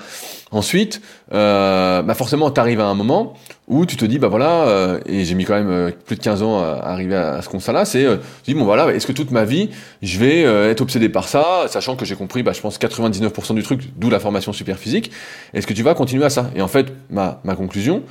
[0.51, 1.01] Ensuite,
[1.33, 3.33] euh, bah forcément, tu arrives à un moment
[3.67, 6.21] où tu te dis, bah voilà, euh, et j'ai mis quand même euh, plus de
[6.21, 9.11] 15 ans à arriver à, ce constat-là, c'est, euh, tu dis, bon voilà, est-ce que
[9.11, 9.69] toute ma vie,
[10.01, 13.53] je vais euh, être obsédé par ça, sachant que j'ai compris, bah, je pense, 99%
[13.53, 15.11] du truc, d'où la formation super physique,
[15.53, 16.49] est-ce que tu vas continuer à ça?
[16.55, 18.03] Et en fait, ma, ma conclusion,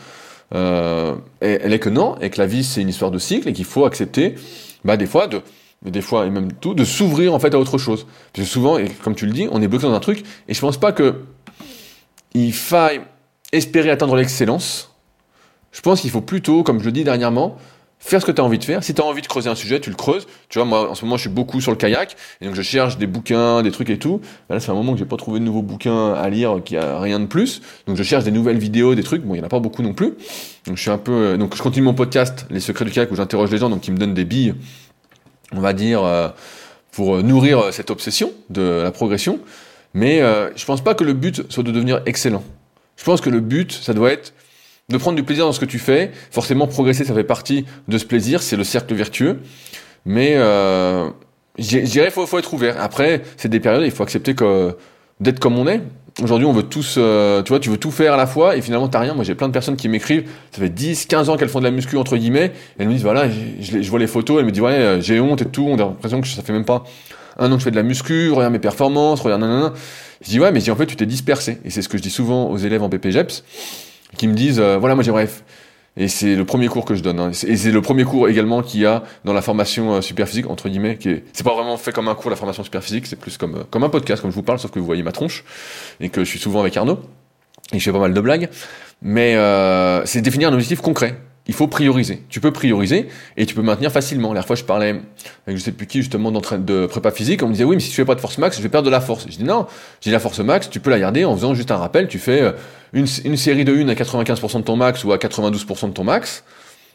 [0.55, 3.55] euh, elle est que non, et que la vie, c'est une histoire de cycle, et
[3.55, 4.35] qu'il faut accepter,
[4.85, 5.41] bah, des fois, de
[5.85, 8.07] des fois, et même tout, de s'ouvrir en fait à autre chose.
[8.33, 10.55] Parce que souvent, et comme tu le dis, on est bloqué dans un truc, et
[10.55, 11.17] je pense pas que
[12.35, 13.01] il faille
[13.53, 14.93] espérer atteindre l'excellence.
[15.73, 17.57] Je pense qu'il faut plutôt, comme je le dis dernièrement,
[17.99, 18.85] faire ce que tu as envie de faire.
[18.85, 20.27] Si tu as envie de creuser un sujet, tu le creuses.
[20.49, 22.63] Tu vois, moi, en ce moment, je suis beaucoup sur le kayak, et donc je
[22.63, 24.21] cherche des bouquins, des trucs et tout.
[24.51, 27.01] Là, c'est un moment que j'ai pas trouvé de nouveaux bouquins à lire, qui a
[27.01, 27.63] rien de plus.
[27.87, 29.23] Donc je cherche des nouvelles vidéos, des trucs.
[29.23, 30.15] Bon, il y en a pas beaucoup non plus.
[30.67, 33.17] Donc je suis un peu, donc je continue mon podcast, Les Secrets du kayak, où
[33.17, 34.55] j'interroge les gens, donc qui me donnent des billes,
[35.53, 36.29] on va dire, euh,
[36.93, 39.41] pour nourrir euh, cette obsession de la progression.
[39.95, 42.43] Mais euh, je pense pas que le but soit de devenir excellent.
[42.97, 44.35] Je pense que le but, ça doit être
[44.89, 46.11] de prendre du plaisir dans ce que tu fais.
[46.31, 49.41] Forcément, progresser, ça fait partie de ce plaisir, c'est le cercle vertueux.
[50.05, 51.09] Mais euh,
[51.59, 52.81] je dirais, faut, faut être ouvert.
[52.81, 54.35] Après, c'est des périodes, il faut accepter
[55.21, 55.81] d'être comme on est.
[56.23, 58.63] Aujourd'hui, on veut tous, euh, tu vois, tu veux tout faire à la fois et
[58.63, 59.15] finalement, t'as rien.
[59.15, 61.65] Moi, j'ai plein de personnes qui m'écrivent, ça fait 10, 15 ans qu'elles font de
[61.65, 64.47] la muscu, entre guillemets, et elles me disent, voilà, je, je vois les photos, elles
[64.47, 66.65] me disent, ouais, euh, j'ai honte et tout, on a l'impression que ça fait même
[66.65, 66.85] pas
[67.39, 69.73] un an que je fais de la muscu, regarde mes performances, regarde nanana.
[70.23, 71.59] Je dis, ouais, mais je dis, en fait, tu t'es dispersé.
[71.65, 73.45] Et c'est ce que je dis souvent aux élèves en BPGEPS,
[74.17, 75.29] qui me disent, euh, voilà, moi, j'aimerais
[75.97, 77.21] et c'est le premier cours que je donne.
[77.21, 77.31] Hein.
[77.47, 80.51] Et c'est le premier cours également qu'il y a dans la formation euh, super physique,
[80.51, 83.07] entre guillemets, qui est, c'est pas vraiment fait comme un cours, la formation super physique,
[83.07, 85.03] c'est plus comme, euh, comme un podcast, comme je vous parle, sauf que vous voyez
[85.03, 85.45] ma tronche,
[86.01, 86.99] et que je suis souvent avec Arnaud.
[87.73, 88.49] et je fais pas mal de blagues,
[89.03, 91.17] mais euh, c'est définir un objectif concret.
[91.47, 92.23] Il faut prioriser.
[92.31, 94.33] Tu peux prioriser et tu peux maintenir facilement.
[94.33, 95.01] La fois, je parlais
[95.47, 97.43] avec je sais plus qui justement de prépa physique.
[97.43, 98.87] On me disait oui, mais si tu fais pas de force max, je vais perdre
[98.87, 99.27] de la force.
[99.29, 99.67] Je dis non,
[100.01, 102.09] j'ai la force max, tu peux la garder en faisant juste un rappel.
[102.09, 102.53] Tu fais euh,
[102.95, 106.05] une, une série de 1 à 95% de ton max ou à 92% de ton
[106.05, 106.45] max.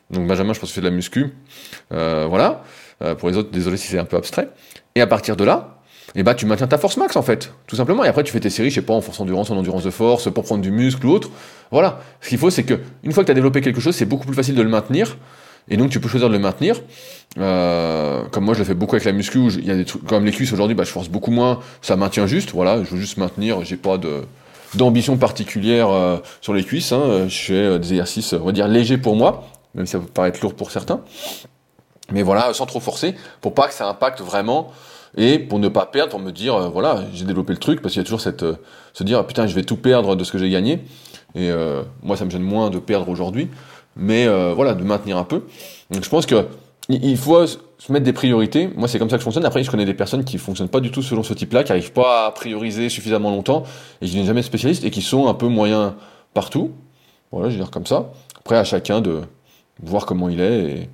[0.09, 1.33] Donc Benjamin, je pense que tu fais de la muscu.
[1.93, 2.63] Euh, voilà.
[3.01, 4.49] Euh, pour les autres, désolé si c'est un peu abstrait.
[4.95, 5.78] Et à partir de là,
[6.15, 8.03] et eh bah ben, tu maintiens ta force max en fait, tout simplement.
[8.03, 9.91] Et après tu fais tes séries, je sais pas, en force endurance, en endurance de
[9.91, 11.29] force, pour prendre du muscle ou autre.
[11.69, 11.99] Voilà.
[12.21, 14.25] Ce qu'il faut, c'est que une fois que tu as développé quelque chose, c'est beaucoup
[14.25, 15.17] plus facile de le maintenir.
[15.69, 16.81] Et donc tu peux choisir de le maintenir.
[17.37, 20.03] Euh, comme moi je le fais beaucoup avec la muscu, il y a des trucs
[20.07, 22.51] comme les cuisses aujourd'hui, bah, je force beaucoup moins, ça maintient juste.
[22.53, 23.63] Voilà, je veux juste maintenir.
[23.63, 24.23] J'ai pas de
[24.75, 26.91] d'ambition particulière euh, sur les cuisses.
[26.91, 27.27] Hein.
[27.27, 29.43] Je fais euh, des exercices, on va dire légers pour moi,
[29.75, 31.01] même si ça peut paraître lourd pour certains.
[32.11, 34.71] Mais voilà, sans trop forcer, pour pas que ça impacte vraiment
[35.17, 37.93] et pour ne pas perdre, pour me dire, euh, voilà, j'ai développé le truc, parce
[37.93, 38.55] qu'il y a toujours cette, euh,
[38.93, 40.79] se dire, putain, je vais tout perdre de ce que j'ai gagné.
[41.35, 43.49] Et euh, moi, ça me gêne moins de perdre aujourd'hui,
[43.95, 45.43] mais voilà, de maintenir un peu.
[45.91, 46.45] Donc je pense que
[46.89, 48.69] il faut se mettre des priorités.
[48.75, 49.45] Moi, c'est comme ça que je fonctionne.
[49.45, 51.91] Après, je connais des personnes qui fonctionnent pas du tout selon ce type-là, qui n'arrivent
[51.91, 53.63] pas à prioriser suffisamment longtemps,
[54.01, 55.93] et qui ne jamais spécialistes, et qui sont un peu moyens
[56.33, 56.71] partout.
[57.31, 58.11] Voilà, je veux dire comme ça.
[58.39, 59.21] Après, à chacun de
[59.83, 60.89] voir comment il est,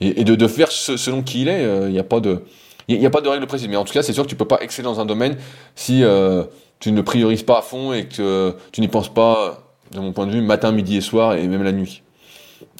[0.00, 1.62] et, de, de, faire selon qui il est.
[1.86, 2.42] Il n'y a pas de
[2.88, 4.36] il n'y a pas de règle précise, mais en tout cas, c'est sûr que tu
[4.36, 5.36] peux pas exceller dans un domaine
[5.74, 6.44] si euh,
[6.80, 10.26] tu ne priorises pas à fond et que tu n'y penses pas, de mon point
[10.26, 12.02] de vue, matin, midi et soir, et même la nuit.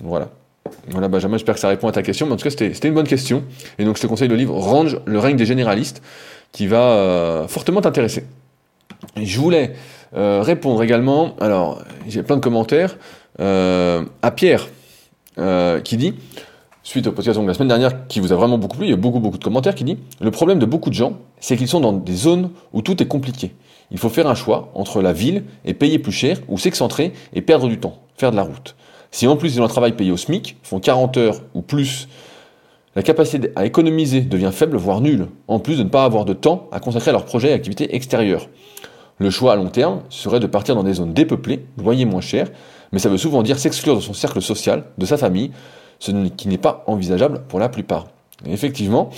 [0.02, 0.28] Voilà.
[0.88, 2.94] Voilà, Benjamin, j'espère que ça répond à ta question, mais en tout cas, c'était une
[2.94, 3.44] bonne question.
[3.78, 6.02] Et donc, je te conseille le livre Range, le règne des généralistes,
[6.52, 8.24] qui va euh, fortement t'intéresser.
[9.16, 9.74] Je voulais
[10.16, 12.96] euh, répondre également, alors, j'ai plein de commentaires,
[13.38, 14.68] à Pierre,
[15.82, 16.14] qui dit
[16.84, 18.92] suite au podcast de la semaine dernière qui vous a vraiment beaucoup plu, il y
[18.92, 21.66] a beaucoup beaucoup de commentaires qui dit le problème de beaucoup de gens, c'est qu'ils
[21.66, 23.54] sont dans des zones où tout est compliqué.
[23.90, 27.40] Il faut faire un choix entre la ville et payer plus cher ou s'excentrer et
[27.40, 28.76] perdre du temps, faire de la route.
[29.10, 32.06] Si en plus ils ont un travail payé au SMIC, font 40 heures ou plus,
[32.96, 36.34] la capacité à économiser devient faible voire nulle, en plus de ne pas avoir de
[36.34, 38.48] temps à consacrer à leurs projets et activités extérieures.
[39.18, 42.50] Le choix à long terme serait de partir dans des zones dépeuplées, loyer moins cher,
[42.92, 45.50] mais ça veut souvent dire s'exclure de son cercle social, de sa famille,
[45.98, 48.06] ce qui n'est pas envisageable pour la plupart.
[48.46, 49.10] Et effectivement,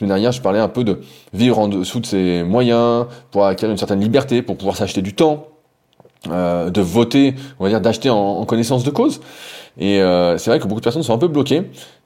[0.00, 1.00] l'année dernière, je parlais un peu de
[1.32, 5.14] vivre en dessous de ses moyens, pour acquérir une certaine liberté, pour pouvoir s'acheter du
[5.14, 5.46] temps,
[6.30, 9.20] euh, de voter, on va dire d'acheter en, connaissance de cause.
[9.78, 11.62] Et euh, c'est vrai que beaucoup de personnes sont un peu bloquées.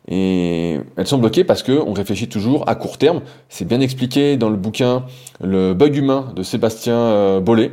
[0.06, 3.22] Et elles sont bloquées parce qu'on réfléchit toujours à court terme.
[3.48, 5.04] C'est bien expliqué dans le bouquin
[5.42, 7.72] Le bug humain de Sébastien euh, Bollet.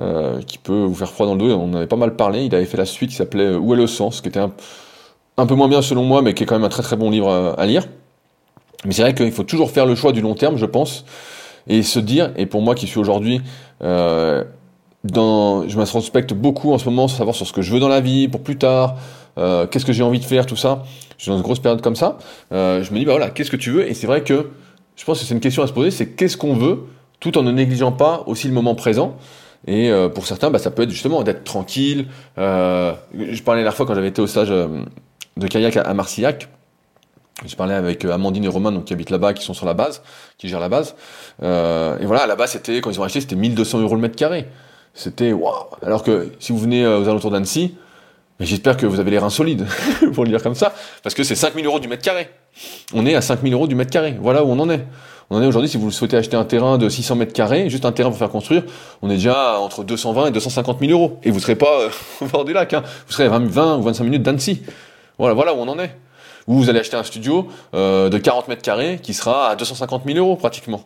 [0.00, 2.44] Euh, qui peut vous faire froid dans le dos, on en avait pas mal parlé,
[2.44, 4.52] il avait fait la suite qui s'appelait Où est le sens, qui était un,
[5.38, 7.10] un peu moins bien selon moi, mais qui est quand même un très très bon
[7.10, 7.86] livre à, lire.
[8.84, 11.04] Mais c'est vrai qu'il faut toujours faire le choix du long terme, je pense,
[11.68, 13.40] et se dire, et pour moi qui suis aujourd'hui,
[13.82, 14.44] euh,
[15.04, 18.28] je m'introspecte beaucoup en ce moment, savoir sur ce que je veux dans la vie,
[18.28, 18.96] pour plus tard,
[19.38, 20.82] euh, qu'est-ce que j'ai envie de faire, tout ça.
[21.16, 22.18] Je suis dans une grosse période comme ça.
[22.52, 23.88] Euh, je me dis, bah voilà, qu'est-ce que tu veux?
[23.88, 24.50] Et c'est vrai que
[24.96, 26.86] je pense que c'est une question à se poser, c'est qu'est-ce qu'on veut,
[27.20, 29.16] tout en ne négligeant pas aussi le moment présent.
[29.66, 32.06] Et euh, pour certains, bah, ça peut être justement d'être tranquille.
[32.38, 34.84] Euh, je parlais la fois quand j'avais été au stage euh,
[35.38, 36.48] de kayak à, Marcillac.
[37.46, 39.74] Je parlais avec euh, Amandine et Romain, donc, qui habitent là-bas, qui sont sur la
[39.74, 40.02] base,
[40.38, 40.96] qui gèrent la base.
[41.42, 44.48] Euh, et voilà, là-bas, c'était, quand ils ont acheté, c'était 1200 euros le mètre carré.
[44.92, 45.66] C'était waouh!
[45.84, 47.76] Alors que si vous venez euh, aux alentours d'Annecy,
[48.40, 49.66] j'espère que vous avez les reins solides,
[50.14, 50.74] pour le dire comme ça,
[51.04, 52.28] parce que c'est 5000 euros du mètre carré.
[52.92, 54.16] On est à 5000 euros du mètre carré.
[54.20, 54.84] Voilà où on en est.
[55.30, 57.84] On en est aujourd'hui, si vous souhaitez acheter un terrain de 600 mètres carrés, juste
[57.84, 58.64] un terrain pour faire construire,
[59.02, 61.20] on est déjà entre 220 et 250 000 euros.
[61.22, 61.88] Et vous serez pas
[62.20, 62.82] au bord du lac, hein.
[63.06, 64.62] Vous serez à 20, 20 ou 25 minutes d'Annecy.
[65.18, 65.90] Voilà, voilà où on en est.
[66.46, 70.04] Ou vous allez acheter un studio euh, de 40 mètres carrés qui sera à 250
[70.06, 70.82] 000 euros pratiquement.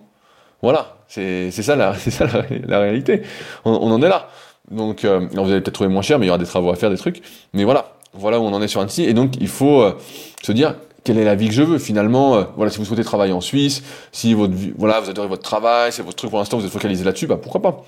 [0.61, 2.27] Voilà, c'est ça, la, ça
[2.67, 3.23] la, réalité.
[3.65, 4.29] On, on, en est là.
[4.71, 6.77] Donc, euh, vous allez peut-être trouver moins cher, mais il y aura des travaux à
[6.77, 7.23] faire, des trucs.
[7.53, 9.05] Mais voilà, voilà où on en est sur Annecy.
[9.05, 9.99] Et donc, il faut euh,
[10.43, 12.45] se dire quelle est la vie que je veux finalement.
[12.57, 16.03] Voilà, si vous souhaitez travailler en Suisse, si votre voilà, vous adorez votre travail, c'est
[16.03, 17.85] votre truc pour l'instant, vous êtes focalisé là-dessus, bah pourquoi pas.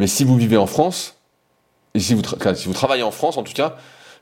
[0.00, 1.16] Mais si vous vivez en France,
[1.94, 2.22] et si vous,
[2.54, 3.76] si vous travaillez en France en tout cas,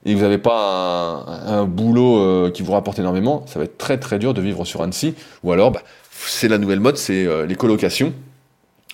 [0.05, 3.99] et vous n'avez pas un, boulot euh, qui vous rapporte énormément, ça va être très
[3.99, 5.15] très dur de vivre sur Annecy.
[5.43, 8.13] Ou alors, bah, c'est la nouvelle mode, c'est euh, les colocations.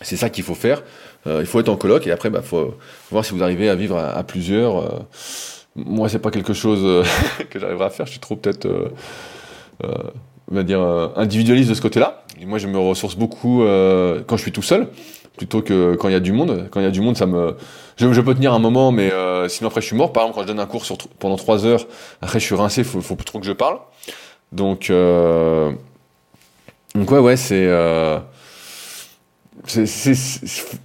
[0.00, 0.82] C'est ça qu'il faut faire.
[1.26, 2.74] Euh, il faut être en coloc et après, bah, faut
[3.10, 5.06] voir si vous arrivez à vivre à, plusieurs.
[5.76, 7.04] moi, c'est pas quelque chose
[7.50, 8.06] que j'arriverai à faire.
[8.06, 8.66] Je suis trop peut-être,
[9.82, 10.80] on va dire,
[11.14, 12.24] individualiste de ce côté-là.
[12.40, 14.88] Et moi, je me ressource beaucoup quand je suis tout seul
[15.36, 16.68] plutôt que quand il y a du monde.
[16.70, 17.56] Quand il y a du monde, ça me,
[17.96, 20.12] je, peux tenir un moment, mais euh, sinon après je suis mort.
[20.12, 20.84] Par exemple, quand je donne un cours
[21.18, 21.86] pendant trois heures,
[22.20, 23.78] après je suis rincé, faut, faut plus trop que je parle.
[24.50, 25.72] Donc, euh,
[26.94, 28.18] donc ouais, ouais, c'est, euh,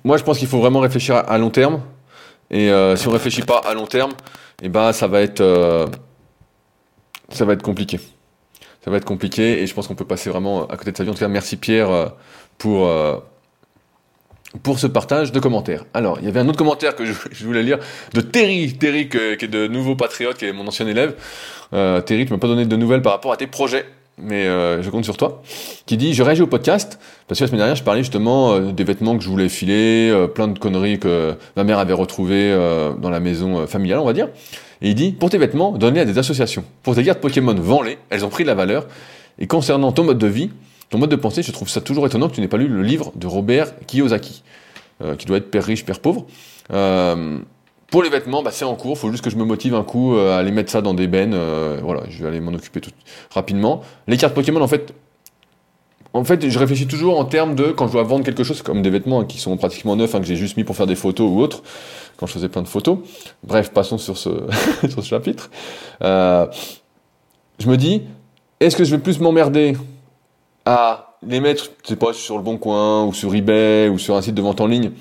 [0.04, 1.82] moi je pense qu'il faut vraiment réfléchir à, long terme
[2.50, 4.12] Et si on réfléchit pas à long terme,
[4.62, 5.90] et eh ben ça va être
[7.30, 8.00] ça va être compliqué.
[8.84, 11.04] Ça va être compliqué et je pense qu'on peut passer vraiment à côté de sa
[11.04, 11.10] vie.
[11.10, 12.14] En tout cas, merci Pierre
[12.58, 12.90] pour
[14.64, 15.86] pour ce partage de commentaires.
[15.94, 17.14] Alors, il y avait un autre commentaire que je,
[17.46, 17.80] voulais lire
[18.14, 21.16] de Terry, Terry qui est de Nouveau Patriote, qui est mon ancien élève.
[21.72, 23.86] Terry, tu m'as pas donné de nouvelles par rapport à tes projets
[24.18, 25.42] mais euh, je compte sur toi,
[25.86, 28.72] qui dit Je réagis au podcast, parce que la semaine dernière, je parlais justement euh,
[28.72, 32.56] des vêtements que je voulais filer, euh, plein de conneries que ma mère avait retrouvées
[33.00, 34.30] dans la maison familiale, on va dire.
[34.82, 36.64] Et il dit Pour tes vêtements, donne-les à des associations.
[36.84, 38.88] Pour tes cartes Pokémon, vends-les, elles ont pris de la valeur.
[39.40, 40.50] Et concernant ton mode de vie,
[40.90, 42.82] ton mode de pensée, je trouve ça toujours étonnant que tu n'aies pas lu le
[42.82, 44.44] livre de Robert Kiyosaki,
[45.18, 46.26] qui doit être père riche, père pauvre.
[47.90, 49.84] Pour les vêtements, bah, c'est en cours, il faut juste que je me motive un
[49.84, 51.34] coup euh, à aller mettre ça dans des bennes.
[51.34, 52.92] Euh, voilà, je vais aller m'en occuper tout
[53.32, 53.82] rapidement.
[54.08, 54.94] Les cartes Pokémon, en fait,
[56.14, 58.82] en fait, je réfléchis toujours en termes de quand je dois vendre quelque chose, comme
[58.82, 60.96] des vêtements hein, qui sont pratiquement neufs, hein, que j'ai juste mis pour faire des
[60.96, 61.64] photos ou autre,
[62.18, 62.98] quand je faisais plein de photos.
[63.44, 64.30] Bref, passons sur ce,
[64.90, 65.50] sur ce chapitre.
[66.02, 66.46] Euh,
[67.60, 68.02] je me dis,
[68.60, 69.78] est-ce que je vais plus m'emmerder
[70.68, 74.18] à les mettre, je sais pas, sur le Bon Coin ou sur eBay ou sur
[74.18, 74.92] un site de vente en ligne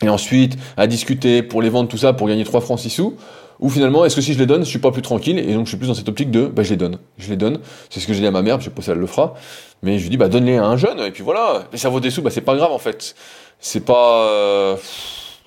[0.00, 3.14] et ensuite à discuter pour les vendre tout ça pour gagner 3 francs 6 sous.
[3.58, 5.66] Ou finalement est-ce que si je les donne je suis pas plus tranquille et donc
[5.66, 6.98] je suis plus dans cette optique de bah je les donne.
[7.18, 7.58] Je les donne.
[7.90, 9.34] C'est ce que j'ai dit à ma mère je sais pas si elle le fera.
[9.82, 11.64] Mais je lui dis bah donne-les à un jeune et puis voilà.
[11.72, 13.14] Et ça vaut des sous bah c'est pas grave en fait.
[13.58, 14.76] C'est pas euh,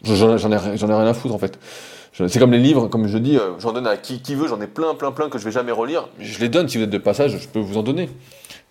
[0.04, 1.58] j'en ai ai rien à foutre en fait.
[2.28, 4.62] C'est comme les livres, comme je dis, euh, j'en donne à qui, qui veut, j'en
[4.62, 6.08] ai plein, plein, plein que je vais jamais relire.
[6.18, 8.08] Je les donne, si vous êtes de passage, je peux vous en donner.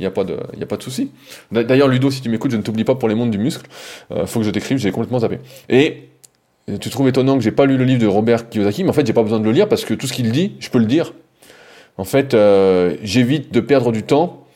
[0.00, 1.10] Il n'y a pas de, il a pas de souci.
[1.52, 3.66] D'ailleurs, Ludo, si tu m'écoutes, je ne t'oublie pas pour les mondes du muscle.
[4.10, 5.38] Euh, faut que je t'écrive, j'ai complètement zappé.
[5.68, 6.08] Et
[6.80, 9.06] tu trouves étonnant que j'ai pas lu le livre de Robert Kiyosaki, mais en fait,
[9.06, 10.86] j'ai pas besoin de le lire parce que tout ce qu'il dit, je peux le
[10.86, 11.12] dire.
[11.96, 14.46] En fait, euh, j'évite de perdre du temps,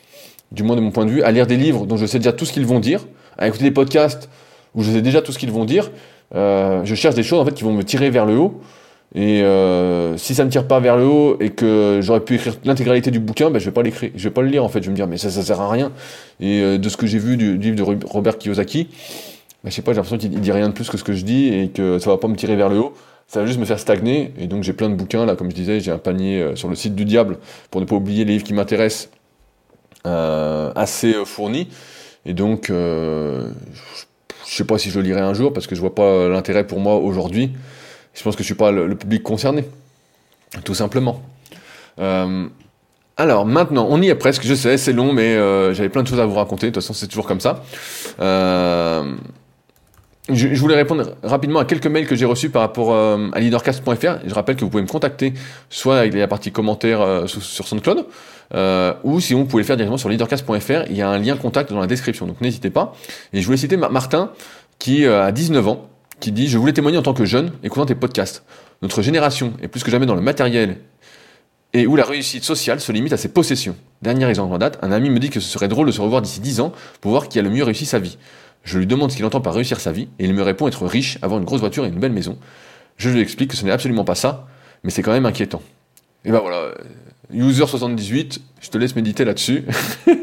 [0.51, 2.33] du moins de mon point de vue, à lire des livres dont je sais déjà
[2.33, 4.29] tout ce qu'ils vont dire, à écouter des podcasts
[4.75, 5.91] où je sais déjà tout ce qu'ils vont dire.
[6.35, 8.61] Euh, je cherche des choses en fait qui vont me tirer vers le haut
[9.15, 12.55] et euh, si ça me tire pas vers le haut et que j'aurais pu écrire
[12.65, 14.81] l'intégralité du bouquin, ben je vais pas l'écrire, je vais pas le lire en fait.
[14.81, 15.93] Je vais me dire mais ça ça sert à rien.
[16.41, 18.89] Et euh, de ce que j'ai vu du, livre de Robert Kiyosaki,
[19.65, 21.25] ben, je sais pas, j'ai l'impression qu'il dit rien de plus que ce que je
[21.25, 22.93] dis et que ça va pas me tirer vers le haut.
[23.29, 24.33] Ça va juste me faire stagner.
[24.39, 26.69] Et donc j'ai plein de bouquins là, comme je disais, j'ai un panier euh, sur
[26.69, 27.39] le site du diable
[27.71, 29.11] pour ne pas oublier les livres qui m'intéressent
[30.05, 31.69] assez fournis.
[32.25, 33.51] Et donc je
[34.47, 36.81] sais pas si je le lirai un jour parce que je vois pas l'intérêt pour
[36.81, 37.51] moi aujourd'hui
[38.19, 39.65] je pense que je suis pas le, public concerné,
[40.65, 41.23] tout simplement.
[42.01, 42.49] Euh,
[43.17, 46.09] alors maintenant, on y est presque, je sais, c'est long, mais euh, j'avais plein de
[46.09, 47.63] choses à vous raconter, de toute façon c'est toujours comme ça.
[48.19, 49.15] Euh,
[50.29, 54.27] je, voulais répondre rapidement à quelques mails que j'ai reçus par rapport à leadercast.fr.
[54.27, 55.33] Je rappelle que vous pouvez me contacter
[55.71, 58.05] soit avec la partie commentaires sur SoundCloud,
[59.05, 60.91] ou sinon vous pouvez le faire directement sur leadercast.fr.
[60.91, 62.95] Il y a un lien contact dans la description, donc n'hésitez pas.
[63.33, 64.33] Et je voulais citer Martin,
[64.79, 65.89] qui a 19 ans,
[66.21, 68.45] qui dit Je voulais témoigner en tant que jeune, écoutant tes podcasts.
[68.83, 70.79] Notre génération est plus que jamais dans le matériel
[71.75, 73.77] et où la réussite sociale se limite à ses possessions.
[74.03, 76.23] Dernier exemple en date, un ami me dit que ce serait drôle de se revoir
[76.23, 78.17] d'ici 10 ans pour voir qui a le mieux réussi sa vie.
[78.65, 80.87] Je lui demande ce qu'il entend par réussir sa vie, et il me répond être
[80.87, 82.39] riche, avoir une grosse voiture et une belle maison.
[82.97, 84.47] Je lui explique que ce n'est absolument pas ça,
[84.83, 85.63] mais c'est quand même inquiétant.
[86.25, 86.75] Et ben voilà,
[87.33, 89.65] user78, je te laisse méditer là-dessus.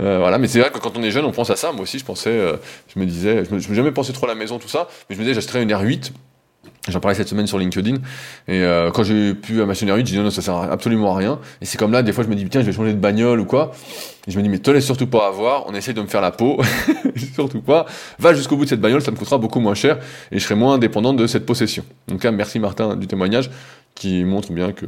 [0.00, 1.70] Euh, voilà, mais c'est vrai que quand on est jeune, on pense à ça.
[1.70, 2.56] Moi aussi, je pensais, euh,
[2.92, 5.20] je me disais, je me, jamais pensé trop à la maison, tout ça, mais je
[5.20, 6.10] me disais, j'achèterais une R8.
[6.88, 7.94] J'en parlais cette semaine sur LinkedIn.
[8.48, 11.14] Et euh, quand j'ai pu m'acheter une R8, j'ai dit non, non, ça sert absolument
[11.14, 11.38] à rien.
[11.62, 13.40] Et c'est comme là, des fois, je me dis, tiens, je vais changer de bagnole
[13.40, 13.70] ou quoi.
[14.26, 15.66] Et je me dis, mais te laisse surtout pas avoir.
[15.66, 16.60] On essaye de me faire la peau.
[17.34, 17.86] surtout pas.
[18.18, 19.98] Va jusqu'au bout de cette bagnole, ça me coûtera beaucoup moins cher.
[20.30, 21.84] Et je serai moins dépendant de cette possession.
[22.08, 23.50] Donc là, merci Martin du témoignage
[23.94, 24.86] qui montre bien que,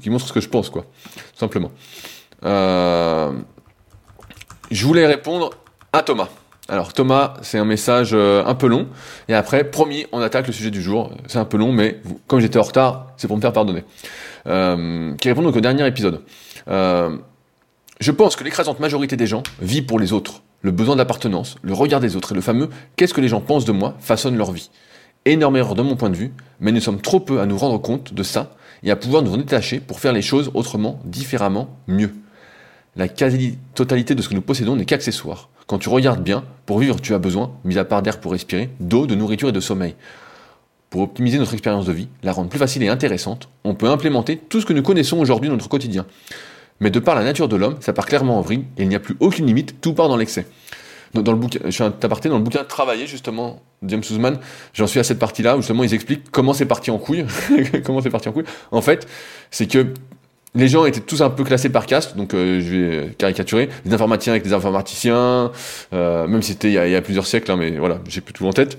[0.00, 0.84] qui montre ce que je pense, quoi.
[1.34, 1.70] Simplement.
[2.44, 3.32] Euh,
[4.70, 5.50] je voulais répondre
[5.92, 6.28] à Thomas.
[6.68, 8.88] Alors Thomas, c'est un message euh, un peu long.
[9.28, 11.12] Et après, promis, on attaque le sujet du jour.
[11.26, 13.84] C'est un peu long, mais comme j'étais en retard, c'est pour me faire pardonner.
[14.46, 16.22] Euh, qui répond donc au dernier épisode.
[16.68, 20.42] Je pense que l'écrasante majorité des gens vit pour les autres.
[20.60, 23.64] Le besoin d'appartenance, le regard des autres et le fameux qu'est-ce que les gens pensent
[23.64, 24.70] de moi façonnent leur vie.
[25.28, 27.78] Énorme erreur de mon point de vue, mais nous sommes trop peu à nous rendre
[27.78, 31.68] compte de ça et à pouvoir nous en détacher pour faire les choses autrement, différemment,
[31.86, 32.12] mieux
[32.96, 35.48] la quasi-totalité de ce que nous possédons n'est qu'accessoire.
[35.66, 38.70] Quand tu regardes bien, pour vivre, tu as besoin, mis à part d'air pour respirer,
[38.80, 39.94] d'eau, de nourriture et de sommeil.
[40.90, 44.36] Pour optimiser notre expérience de vie, la rendre plus facile et intéressante, on peut implémenter
[44.36, 46.06] tout ce que nous connaissons aujourd'hui dans notre quotidien.
[46.80, 48.96] Mais de par la nature de l'homme, ça part clairement en vrille et il n'y
[48.96, 50.46] a plus aucune limite, tout part dans l'excès.
[51.14, 54.38] Dans, le bouquin, je suis un aparté, dans le bouquin Travailler, justement, James Suzman,
[54.74, 57.24] j'en suis à cette partie-là où justement ils expliquent comment c'est parti en couille.
[57.84, 58.44] comment c'est parti en couille.
[58.70, 59.06] En fait,
[59.50, 59.86] c'est que
[60.54, 63.94] les gens étaient tous un peu classés par caste, donc euh, je vais caricaturer, les
[63.94, 65.52] informaticiens avec les informaticiens,
[65.92, 68.46] euh, même si c'était il, y a plusieurs siècles, hein, mais voilà, j'ai plus tout
[68.46, 68.78] en tête.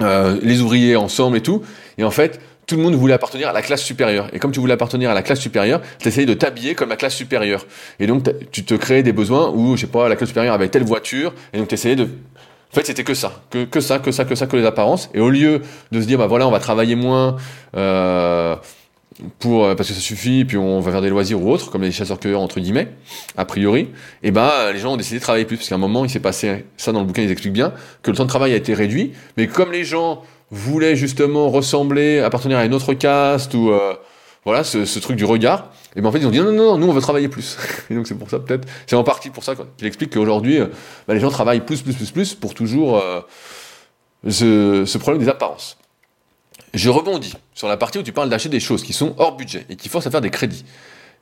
[0.00, 1.62] les ouvriers ensemble et tout.
[1.98, 4.28] Et en fait, tout le monde voulait appartenir à la classe supérieure.
[4.32, 6.96] Et comme tu voulais appartenir à la classe supérieure, tu essayais de t'habiller comme la
[6.96, 7.66] classe supérieure.
[7.98, 10.68] Et donc, tu te créais des besoins où, je sais pas, la classe supérieure avait
[10.68, 12.04] telle voiture, et donc tu essayais de...
[12.04, 15.10] En fait, c'était que ça, que, que ça, que ça, que ça, que les apparences.
[15.14, 17.38] Et au lieu de se dire, bah voilà, on va travailler moins,
[17.76, 18.54] euh,
[19.40, 21.82] pour euh, parce que ça suffit, puis on va faire des loisirs ou autres, comme
[21.82, 22.92] les chasseurs-cueilleurs entre guillemets,
[23.36, 23.88] a priori,
[24.22, 26.20] et ben les gens ont décidé de travailler plus, parce qu'à un moment il s'est
[26.20, 28.72] passé ça dans le bouquin, ils expliquent bien que le temps de travail a été
[28.72, 33.94] réduit, mais comme les gens voulaient justement ressembler, appartenir à une autre caste ou euh,
[34.44, 36.78] voilà ce, truc du regard, et ben en fait ils ont dit non non non,
[36.78, 37.58] nous on veut travailler plus,
[37.90, 40.66] et donc c'est pour ça peut-être, c'est en partie pour ça qu'il explique qu'aujourd'hui euh,
[41.06, 43.02] ben, les gens travaillent plus plus plus plus pour toujours
[44.28, 45.76] ce, ce problème des apparences.
[46.72, 49.66] Je rebondis sur la partie où tu parles d'acheter des choses qui sont hors budget
[49.68, 50.64] et qui forcent à faire des crédits.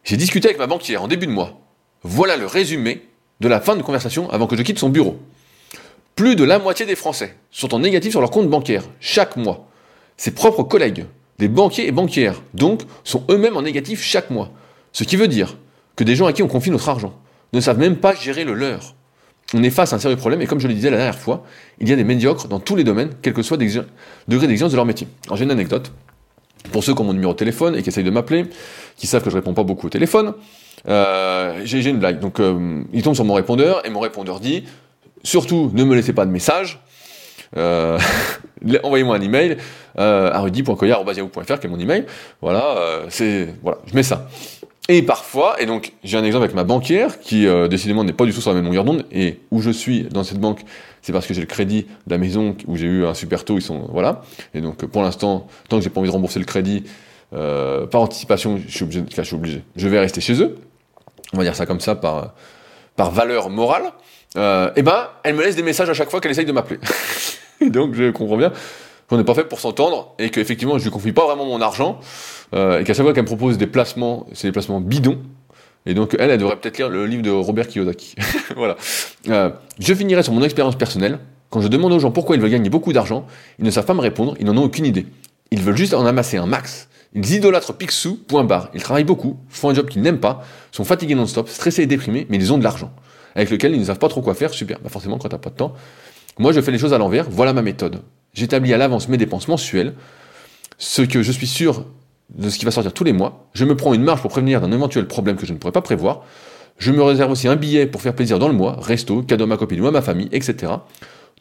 [0.05, 1.59] J'ai discuté avec ma banquière en début de mois.
[2.03, 3.03] Voilà le résumé
[3.41, 5.19] de la fin de conversation avant que je quitte son bureau.
[6.19, 9.69] Plus de la moitié des Français sont en négatif sur leur compte bancaire chaque mois.
[10.17, 11.07] Ses propres collègues,
[11.39, 14.51] des banquiers et banquières, donc, sont eux-mêmes en négatif chaque mois.
[14.91, 15.57] Ce qui veut dire
[15.95, 17.15] que des gens à qui on confie notre argent
[17.53, 18.97] ne savent même pas gérer le leur
[19.55, 21.45] on est face à un sérieux problème, et comme je le disais la dernière fois,
[21.79, 23.65] il y a des médiocres dans tous les domaines, quel que soit le
[24.27, 25.07] degré d'exigence de leur métier.
[25.27, 25.93] Alors j'ai une anecdote,
[26.73, 28.45] pour ceux qui ont mon numéro de téléphone et qui essayent de m'appeler,
[28.97, 30.35] qui savent que je réponds pas beaucoup au téléphone,
[30.89, 32.19] euh, j'ai une blague.
[32.19, 34.65] Donc euh, il tombe sur mon répondeur, et mon répondeur dit,
[35.23, 36.81] surtout ne me laissez pas de message,
[37.57, 37.99] euh,
[38.83, 39.57] envoyez-moi un email
[39.99, 42.05] euh, à rudy.coyard.fr qui est mon email.
[42.41, 44.29] Voilà, euh, c'est voilà, je mets ça.
[44.91, 48.25] Et parfois, et donc j'ai un exemple avec ma banquière qui euh, décidément n'est pas
[48.25, 50.65] du tout sur la même longueur d'onde, et où je suis dans cette banque,
[51.03, 53.59] c'est parce que j'ai le crédit de la maison où j'ai eu un super taux,
[53.59, 54.23] ils sont voilà.
[54.55, 56.85] Et donc pour l'instant, tant que j'ai pas envie de rembourser le crédit
[57.35, 60.57] euh, par anticipation, je suis obligé, je suis obligé, je vais rester chez eux.
[61.35, 62.33] On va dire ça comme ça par
[62.97, 63.93] par valeur morale.
[64.37, 66.79] Euh, et ben, elle me laisse des messages à chaque fois qu'elle essaye de m'appeler.
[67.67, 68.53] donc je comprends bien
[69.09, 71.99] qu'on n'est pas fait pour s'entendre et qu'effectivement je lui confie pas vraiment mon argent
[72.55, 75.19] euh, et qu'à chaque fois qu'elle me propose des placements, c'est des placements bidons.
[75.87, 78.17] Et donc elle, elle devrait peut-être lire le livre de Robert Kiyosaki.
[78.57, 78.77] voilà.
[79.29, 81.19] Euh, je finirai sur mon expérience personnelle.
[81.51, 83.27] Quand je demande aux gens pourquoi ils veulent gagner beaucoup d'argent,
[83.59, 85.07] ils ne savent pas me répondre, ils n'en ont aucune idée.
[85.51, 86.89] Ils veulent juste en amasser un max.
[87.15, 88.69] Ils idolâtrent Picsou, point barre.
[88.75, 92.27] Ils travaillent beaucoup, font un job qu'ils n'aiment pas, sont fatigués non-stop, stressés et déprimés,
[92.29, 92.93] mais ils ont de l'argent.
[93.39, 94.81] Avec lequel ils ne savent pas trop quoi faire, super.
[94.81, 95.73] Bah forcément, quand t'as pas de temps.
[96.41, 98.03] Moi, je fais les choses à l'envers, voilà ma méthode.
[98.35, 99.95] J'établis à l'avance mes dépenses mensuelles,
[100.77, 101.85] ce que je suis sûr
[102.31, 103.49] de ce qui va sortir tous les mois.
[103.55, 105.83] Je me prends une marge pour prévenir d'un éventuel problème que je ne pourrais pas
[105.83, 106.25] prévoir.
[106.79, 109.47] Je me réserve aussi un billet pour faire plaisir dans le mois, resto, cadeau à
[109.47, 110.73] ma copine ou à ma famille, etc.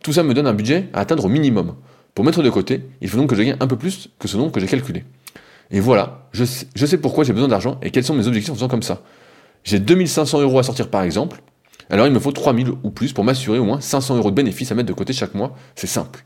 [0.04, 1.76] Tout ça me donne un budget à atteindre au minimum.
[2.14, 4.38] Pour mettre de côté, il faut donc que je gagne un peu plus que ce
[4.38, 5.04] nombre que j'ai calculé.
[5.72, 8.68] Et voilà, je sais, pourquoi j'ai besoin d'argent et quels sont mes objectifs en faisant
[8.68, 9.02] comme ça.
[9.64, 11.42] J'ai 2500 euros à sortir par exemple,
[11.89, 14.71] alors il me faut 3000 ou plus pour m'assurer au moins 500 euros de bénéfices
[14.71, 15.56] à mettre de côté chaque mois.
[15.76, 16.23] C'est simple.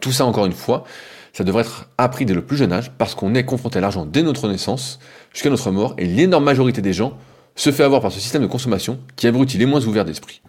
[0.00, 0.84] Tout ça, encore une fois,
[1.32, 4.04] ça devrait être appris dès le plus jeune âge parce qu'on est confronté à l'argent
[4.04, 4.98] dès notre naissance
[5.32, 7.16] jusqu'à notre mort et l'énorme majorité des gens
[7.54, 10.42] se fait avoir par ce système de consommation qui abrutit les moins ouverts d'esprit.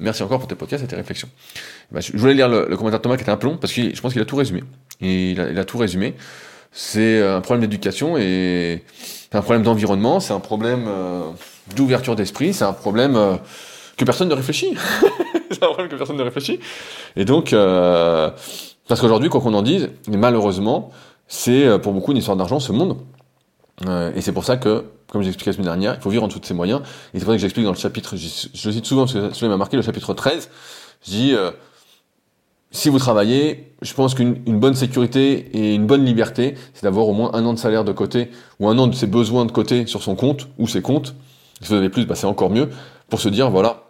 [0.00, 1.28] Merci encore pour tes podcasts et tes réflexions.
[1.90, 4.00] Bah, je voulais lire le, commentaire de Thomas qui était un long parce que je
[4.00, 4.62] pense qu'il a tout résumé.
[5.00, 6.14] Et il a, tout résumé.
[6.70, 11.30] C'est un problème d'éducation et c'est un problème d'environnement, c'est un problème euh,
[11.74, 13.36] d'ouverture d'esprit, c'est un problème euh,
[13.96, 14.74] que personne ne réfléchit.
[15.50, 16.60] c'est un problème que personne ne réfléchit.
[17.16, 18.30] Et donc, euh,
[18.88, 20.90] parce qu'aujourd'hui, quoi qu'on en dise, malheureusement,
[21.28, 22.96] c'est euh, pour beaucoup une histoire d'argent, ce monde.
[23.86, 26.24] Euh, et c'est pour ça que, comme j'ai expliqué la semaine dernière, il faut vivre
[26.24, 26.80] en dessous de ses moyens.
[27.12, 29.34] Et c'est pour ça que j'explique dans le chapitre, je, je, cite souvent parce que
[29.34, 30.50] cela m'a marqué, le chapitre 13,
[31.04, 31.50] je dis, euh,
[32.70, 37.12] si vous travaillez, je pense qu'une bonne sécurité et une bonne liberté, c'est d'avoir au
[37.12, 39.86] moins un an de salaire de côté, ou un an de ses besoins de côté
[39.86, 41.14] sur son compte, ou ses comptes.
[41.60, 42.68] Si vous avez plus, bah c'est encore mieux,
[43.08, 43.82] pour se dire, voilà,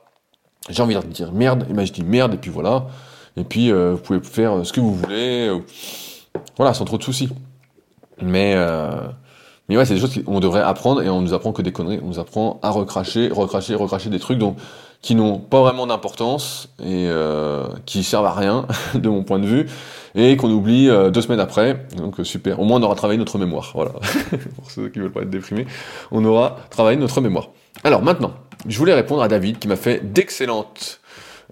[0.68, 2.86] j'ai envie de dire merde, et ben je dis merde, et puis voilà,
[3.38, 5.50] et puis, euh, vous pouvez faire ce que vous voulez.
[6.56, 7.28] voilà, sans trop de soucis.
[8.20, 9.06] Mais, euh,
[9.68, 12.00] mais ouais, c'est des choses qu'on devrait apprendre et on nous apprend que des conneries.
[12.02, 14.56] On nous apprend à recracher, recracher, recracher des trucs donc,
[15.02, 19.46] qui n'ont pas vraiment d'importance et euh, qui servent à rien, de mon point de
[19.46, 19.66] vue,
[20.16, 21.86] et qu'on oublie deux semaines après.
[21.96, 22.58] Donc super.
[22.58, 23.70] Au moins, on aura travaillé notre mémoire.
[23.72, 23.92] Voilà.
[24.56, 25.66] Pour ceux qui veulent pas être déprimés,
[26.10, 27.50] on aura travaillé notre mémoire.
[27.84, 28.34] Alors maintenant,
[28.66, 30.02] je voulais répondre à David qui m'a fait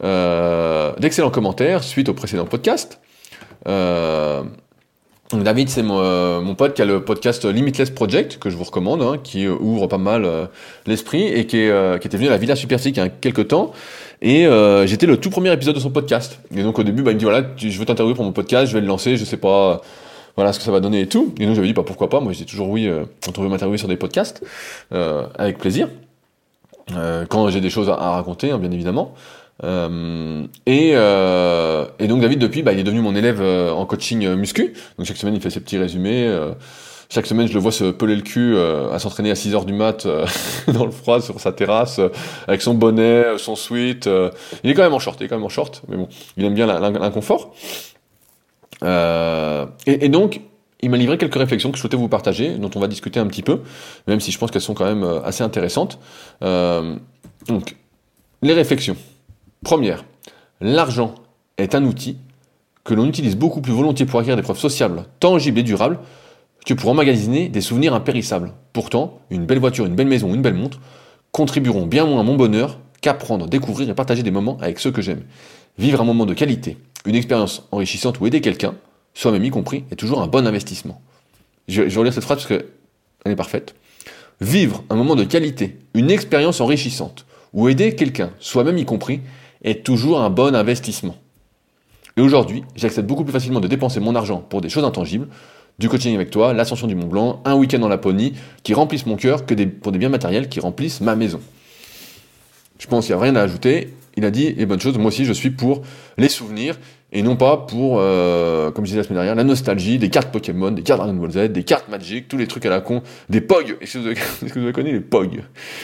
[0.03, 3.01] euh, d'excellents commentaires suite au précédent podcast.
[3.69, 4.43] Euh,
[5.33, 8.65] David, c'est mon, euh, mon, pote qui a le podcast Limitless Project, que je vous
[8.65, 10.29] recommande, hein, qui ouvre pas mal
[10.87, 13.73] l'esprit, et qui, est, était venu à la Villa Superphysique il y a quelques temps.
[14.23, 14.47] Et
[14.85, 16.41] j'étais le tout premier épisode de son podcast.
[16.55, 18.67] Et donc au début, bah, il me dit, voilà, je veux t'interviewer pour mon podcast,
[18.67, 19.81] je vais le lancer, je sais pas
[20.37, 21.35] voilà ce que ça va donner et tout.
[21.41, 23.89] Et donc j'avais dit, bah, pourquoi pas, moi dis toujours oui on veut m'interviewer sur
[23.89, 24.45] des podcasts,
[24.91, 25.89] avec plaisir.
[27.29, 29.15] Quand j'ai des choses à, raconter, hein, bien évidemment.
[29.63, 34.75] et, et, donc David depuis, bah, il est devenu mon élève en coaching muscu.
[34.99, 36.31] Donc chaque semaine il fait ses petits résumés.
[37.09, 39.73] chaque semaine je le vois se peler le cul à s'entraîner à 6 heures du
[39.73, 40.07] mat
[40.69, 42.01] dans le froid sur sa terrasse
[42.47, 44.09] avec son bonnet, son sweat.
[44.63, 46.45] il est quand même en short, il est quand même en short, mais bon, il
[46.45, 47.55] aime bien l'inconfort.
[48.83, 50.41] et, et donc
[50.81, 53.27] il m'a livré quelques réflexions que je souhaitais vous partager, dont on va discuter un
[53.27, 53.61] petit peu,
[54.07, 55.99] même si je pense qu'elles sont quand même euh, assez intéressantes.
[56.43, 56.97] Euh,
[57.49, 57.77] donc,
[58.43, 58.97] les réflexions.
[59.65, 60.05] Première,
[60.61, 61.15] l'argent
[61.57, 62.19] est un outil
[62.85, 65.99] que l'on utilise beaucoup plus volontiers pour acquérir des preuves sociables, tangibles et durables,
[66.65, 68.53] que pour emmagasiner des souvenirs impérissables.
[68.73, 70.79] Pourtant, une belle voiture, une belle maison, une belle montre
[71.33, 75.03] contribueront bien moins à mon bonheur qu'apprendre, découvrir et partager des moments avec ceux que
[75.03, 75.23] j'aime.
[75.79, 78.75] Vivre un moment de qualité, une expérience enrichissante ou aider quelqu'un,
[79.17, 81.01] soi-même y compris, est toujours un bon investissement.
[81.69, 83.75] Je, vais relire cette phrase parce qu'elle est parfaite.
[84.43, 89.23] Vivre un moment de qualité, une expérience enrichissante, ou aider quelqu'un, soi-même y compris,
[89.65, 91.17] est toujours un bon investissement.
[92.19, 95.29] Et aujourd'hui, j'accepte beaucoup plus facilement de dépenser mon argent pour des choses intangibles,
[95.79, 99.17] du coaching avec toi, l'ascension du Mont Blanc, un week-end dans Laponie, qui remplissent mon
[99.17, 101.41] cœur, que pour des biens matériels qui remplissent ma maison.
[102.79, 103.95] Je pense qu'il n'y a rien à ajouter.
[104.17, 104.97] Il a dit les bonnes choses.
[104.99, 105.83] Moi aussi, je suis pour
[106.19, 106.79] les souvenirs
[107.13, 110.33] et non pas pour, euh, comme je disais la semaine dernière, la nostalgie des cartes
[110.33, 113.03] Pokémon, des cartes Dragon Ball Z, des cartes Magic, tous les trucs à la con,
[113.29, 113.77] des POG.
[113.81, 115.43] Est-ce que vous avez, est-ce que vous avez connu les POG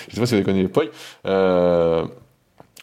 [0.08, 0.90] Je sais pas si vous avez connu les POG.
[1.26, 2.04] Euh,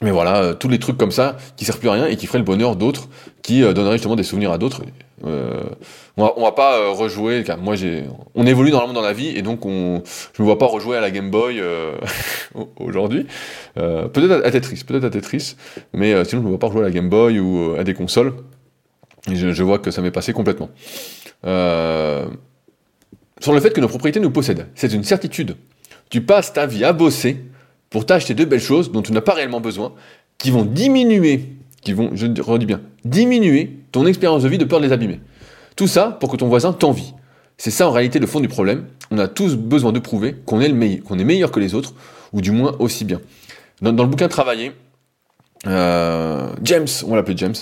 [0.01, 2.25] mais voilà, euh, tous les trucs comme ça qui servent plus à rien et qui
[2.25, 3.09] feraient le bonheur d'autres,
[3.41, 4.81] qui euh, donneraient justement des souvenirs à d'autres.
[5.25, 5.63] Euh,
[6.17, 7.43] on, va, va pas euh, rejouer.
[7.43, 8.03] Car moi, j'ai,
[8.35, 10.03] on évolue normalement dans la vie et donc on,
[10.33, 11.61] je me vois pas rejouer à la Game Boy
[12.79, 13.27] aujourd'hui.
[13.75, 15.55] peut-être à Tetris, peut-être à Tetris,
[15.93, 18.33] mais sinon je me vois pas rejouer à la Game Boy ou à des consoles.
[19.31, 20.69] Je, je vois que ça m'est passé complètement.
[21.43, 21.53] sur
[23.53, 25.55] le fait que nos propriétés nous possèdent, c'est une certitude.
[26.09, 27.37] Tu passes ta vie à bosser
[27.89, 29.93] pour t'acheter de belles choses dont tu n'as pas réellement besoin,
[30.37, 31.45] qui vont diminuer,
[31.81, 35.19] qui vont, je redis bien, diminuer ton expérience de vie de peur de les abîmer.
[35.75, 37.13] Tout ça pour que ton voisin t'envie.
[37.57, 38.85] C'est ça en réalité le fond du problème.
[39.11, 41.75] On a tous besoin de prouver qu'on est, le meilleur, qu'on est meilleur que les
[41.75, 41.93] autres,
[42.31, 43.19] ou du moins aussi bien.
[43.81, 44.71] Dans, le bouquin Travailler,
[45.67, 47.55] euh, James, on va l'appeler James,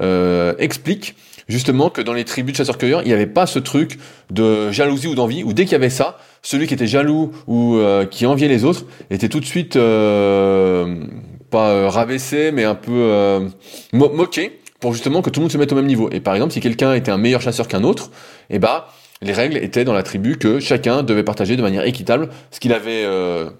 [0.00, 1.14] euh, explique
[1.46, 3.98] justement que dans les tribus de chasseurs-cueilleurs, il n'y avait pas ce truc
[4.30, 7.76] de jalousie ou d'envie, où dès qu'il y avait ça, celui qui était jaloux ou
[7.76, 9.74] euh, qui enviait les autres était tout de suite
[11.50, 13.50] pas rabaissé, mais un peu
[13.92, 16.10] moqué pour justement que tout le monde se mette au même niveau.
[16.12, 18.10] Et par exemple, si quelqu'un était un meilleur chasseur qu'un autre,
[18.50, 18.88] eh bah
[19.22, 22.74] les règles étaient dans la tribu que chacun devait partager de manière équitable ce qu'il
[22.74, 23.06] avait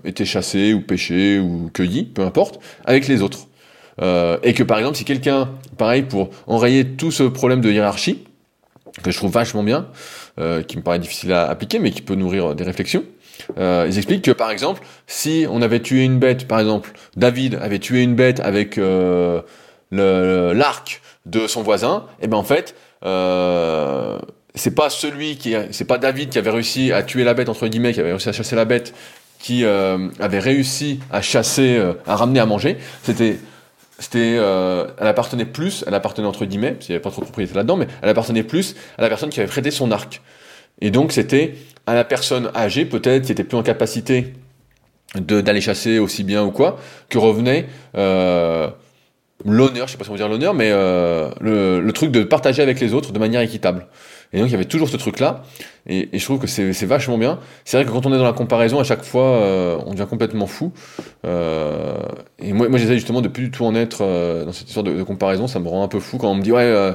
[0.04, 3.46] été chassé ou pêché ou cueilli, peu importe, avec les autres.
[4.02, 5.48] et que par exemple, si quelqu'un,
[5.78, 8.18] pareil, pour enrayer tout ce problème de hiérarchie,
[9.02, 9.88] que je trouve vachement bien,
[10.38, 13.04] euh, qui me paraît difficile à appliquer, mais qui peut nourrir des réflexions.
[13.58, 17.58] Euh, ils expliquent que par exemple, si on avait tué une bête, par exemple, David
[17.60, 19.42] avait tué une bête avec euh,
[19.90, 24.18] l'arc de son voisin, et eh ben en fait, euh,
[24.54, 27.66] c'est pas celui qui, c'est pas David qui avait réussi à tuer la bête entre
[27.68, 28.94] guillemets, qui avait réussi à chasser la bête,
[29.38, 32.78] qui euh, avait réussi à chasser, euh, à ramener à manger.
[33.02, 33.38] C'était
[33.98, 37.20] c'était, euh, elle appartenait plus, elle appartenait entre guillemets, parce qu'il n'y avait pas trop
[37.20, 40.20] de propriété là-dedans, mais elle appartenait plus à la personne qui avait prêté son arc.
[40.80, 41.54] Et donc c'était
[41.86, 44.34] à la personne âgée peut-être qui était plus en capacité
[45.14, 47.66] de d'aller chasser aussi bien ou quoi, que revenait
[47.96, 48.68] euh,
[49.44, 52.22] l'honneur, je sais pas si on veut dire l'honneur, mais euh, le, le, truc de
[52.22, 53.86] partager avec les autres de manière équitable.
[54.32, 55.42] Et donc il y avait toujours ce truc-là,
[55.86, 57.38] et, et, je trouve que c'est vachement bien.
[57.64, 60.08] C'est vrai que quand on est dans la comparaison, à chaque fois, euh, on devient
[60.08, 60.72] complètement fou.
[61.24, 61.96] Euh,
[62.38, 64.84] et moi, moi j'essaie justement de plus du tout en être euh, dans cette histoire
[64.84, 66.94] de, de, comparaison, ça me rend un peu fou quand on me dit ouais, euh,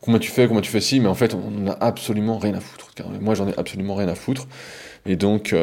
[0.00, 2.60] comment tu fais, comment tu fais ci, mais en fait on n'a absolument rien à
[2.60, 2.90] foutre.
[3.20, 4.46] Moi j'en ai absolument rien à foutre.
[5.06, 5.54] Et donc,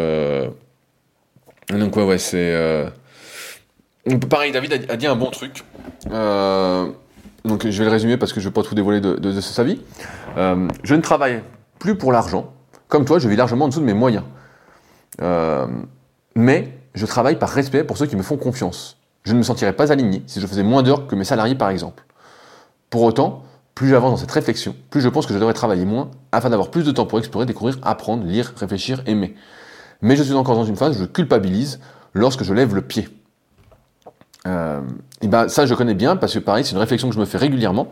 [1.70, 2.92] donc ouais, ouais, c'est...
[4.30, 5.64] pareil, David a, dit un bon truc.
[6.06, 9.64] donc je vais le résumer parce que je ne vais pas tout dévoiler de sa
[9.64, 9.80] vie.
[10.38, 11.42] Euh, je ne travaille
[11.80, 12.54] plus pour l'argent.
[12.88, 14.24] Comme toi, je vis largement en dessous de mes moyens.
[15.22, 15.68] Euh,
[16.36, 18.98] mais je travaille par respect pour ceux qui me font confiance.
[19.24, 21.70] Je ne me sentirais pas aligné si je faisais moins d'heures que mes salariés, par
[21.70, 22.04] exemple.
[22.90, 23.44] Pour autant,
[23.74, 26.70] plus j'avance dans cette réflexion, plus je pense que je devrais travailler moins afin d'avoir
[26.70, 29.36] plus de temps pour explorer, découvrir, apprendre, lire, réfléchir, aimer.
[30.02, 31.80] Mais je suis encore dans une phase où je culpabilise
[32.14, 33.08] lorsque je lève le pied.
[34.46, 34.82] Euh,
[35.22, 37.26] et ben ça je connais bien parce que pareil c'est une réflexion que je me
[37.26, 37.88] fais régulièrement.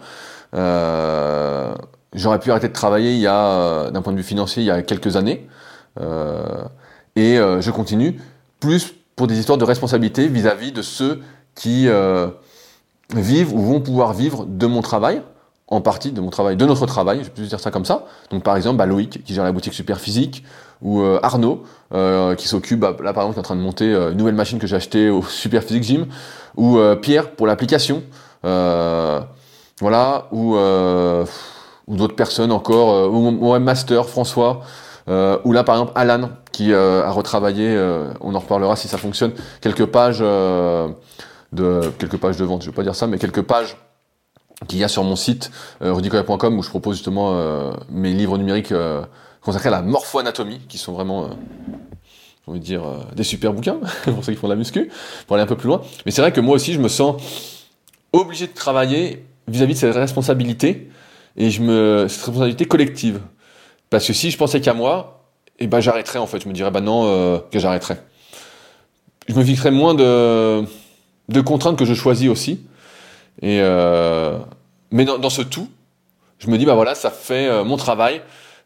[0.54, 1.74] Euh,
[2.14, 4.66] J'aurais pu arrêter de travailler il y a, euh, d'un point de vue financier, il
[4.66, 5.48] y a quelques années.
[6.00, 6.44] Euh,
[7.16, 8.20] et euh, je continue,
[8.60, 11.22] plus pour des histoires de responsabilité vis-à-vis de ceux
[11.56, 12.28] qui euh,
[13.16, 15.22] vivent ou vont pouvoir vivre de mon travail,
[15.68, 18.04] en partie de mon travail, de notre travail, je peux dire ça comme ça.
[18.30, 20.44] Donc par exemple, bah, Loïc qui gère la boutique Super Physique,
[20.82, 21.64] ou euh, Arnaud
[22.36, 24.60] qui s'occupe, bah, là par exemple, qui est en train de monter une nouvelle machine
[24.60, 26.08] que j'ai achetée au Super Physique Gym,
[26.56, 28.04] ou Pierre pour l'application,
[28.44, 34.62] voilà, ou, ou d'autres personnes encore, ou mon master François,
[35.08, 37.78] ou là par exemple Alan qui a retravaillé,
[38.22, 39.32] on en reparlera si ça fonctionne,
[39.62, 43.78] quelques pages de quelques pages de vente, je vais pas dire ça, mais quelques pages
[44.68, 48.72] qu'il y a sur mon site euh, où je propose justement euh, mes livres numériques
[48.72, 49.04] euh,
[49.42, 51.30] consacrés à la morpho-anatomie, qui sont vraiment,
[52.52, 52.84] j'ai envie de dire,
[53.16, 54.90] des super bouquins pour ceux qui font de la muscu,
[55.28, 55.82] pour aller un peu plus loin.
[56.06, 57.22] Mais c'est vrai que moi aussi, je me sens
[58.14, 60.90] obligé de travailler vis-à-vis de cette responsabilité
[61.38, 63.22] et je me cette responsabilité collective.
[63.90, 65.26] Parce que si je pensais qu'à moi,
[65.60, 66.42] eh ben j'arrêterais en fait.
[66.42, 68.02] Je me dirais bah non que j'arrêterais.
[69.28, 70.64] Je me fixerais moins de
[71.30, 72.62] de contraintes que je choisis aussi.
[73.42, 74.38] Et euh,
[74.92, 75.70] mais dans, ce tout,
[76.40, 78.22] je me dis bah voilà, ça fait euh, mon travail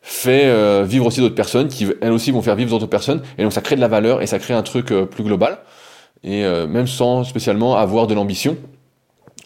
[0.08, 3.22] fait euh, vivre aussi d'autres personnes qui elles aussi vont faire vivre d'autres personnes.
[3.39, 5.58] Et donc ça crée de la valeur et ça crée un truc plus global.
[6.24, 8.58] Et même sans spécialement avoir de l'ambition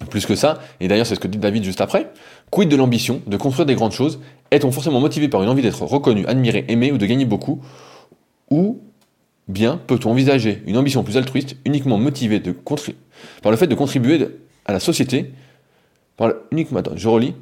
[0.09, 0.59] plus que ça.
[0.79, 2.11] Et d'ailleurs c'est ce que dit David juste après.
[2.51, 4.19] Quid de l'ambition de construire des grandes choses?
[4.51, 7.61] Est-on forcément motivé par une envie d'être reconnu admiré aimé ou de gagner beaucoup?
[8.49, 8.81] Ou
[9.47, 12.53] bien peut-on envisager une ambition plus altruiste uniquement motivée de
[13.41, 14.27] par le fait de contribuer
[14.65, 15.33] à la société,
[16.15, 17.33] par uniquement, attends, je relis,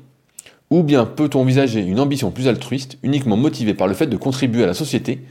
[0.70, 4.63] ou bien peut-on envisager une ambition plus altruiste uniquement motivée par le fait de contribuer
[4.63, 5.24] à la société,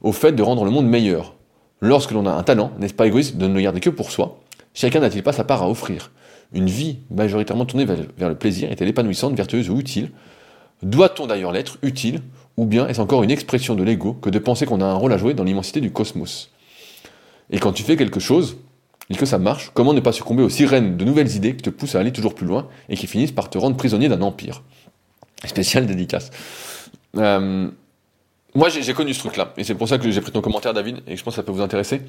[0.00, 1.34] au fait de rendre le monde meilleur?
[1.80, 4.40] Lorsque l'on a un talent, n'est-ce pas égoïste de ne le garder que pour soi?
[4.74, 6.10] Chacun n'a-t-il pas sa part à offrir?
[6.52, 10.10] Une vie majoritairement tournée vers le plaisir est-elle épanouissante, vertueuse ou utile?
[10.82, 12.20] Doit-on d'ailleurs l'être utile?
[12.56, 15.12] Ou bien est-ce encore une expression de l'ego que de penser qu'on a un rôle
[15.12, 16.50] à jouer dans l'immensité du cosmos?
[17.50, 18.58] Et quand tu fais quelque chose,
[19.12, 21.70] et que ça marche, comment ne pas succomber aux sirènes de nouvelles idées qui te
[21.70, 24.62] poussent à aller toujours plus loin et qui finissent par te rendre prisonnier d'un empire?
[25.44, 26.30] Spécial dédicace.
[27.16, 27.68] Euh,
[28.54, 31.02] moi, j'ai connu ce truc-là, et c'est pour ça que j'ai pris ton commentaire, David,
[31.06, 32.02] et je pense que ça peut vous intéresser.